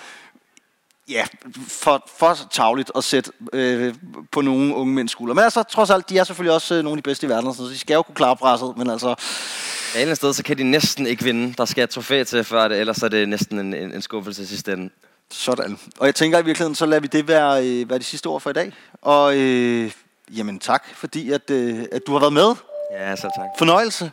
[1.11, 1.25] ja,
[1.69, 3.95] for, for tavligt at sætte øh,
[4.33, 5.35] på nogle unge mænds skuldre.
[5.35, 7.55] Men altså, trods alt, de er selvfølgelig også øh, nogle af de bedste i verden,
[7.55, 9.15] så de skal jo kunne klare presset, men altså,
[9.95, 11.55] Ja, et eller andet sted, så kan de næsten ikke vinde.
[11.59, 14.43] Der skal et trofæ til før det, ellers er det næsten en, en, en skuffelse
[14.43, 14.91] i sidste ende.
[15.31, 15.79] sådan.
[15.99, 18.41] Og jeg tænker i virkeligheden, så lader vi det være, øh, være de sidste ord
[18.41, 18.73] for i dag.
[19.03, 19.93] Og øh,
[20.37, 22.55] jamen tak, fordi at, øh, at du har været med.
[22.93, 23.47] Ja, så tak.
[23.59, 24.05] Fornøjelse.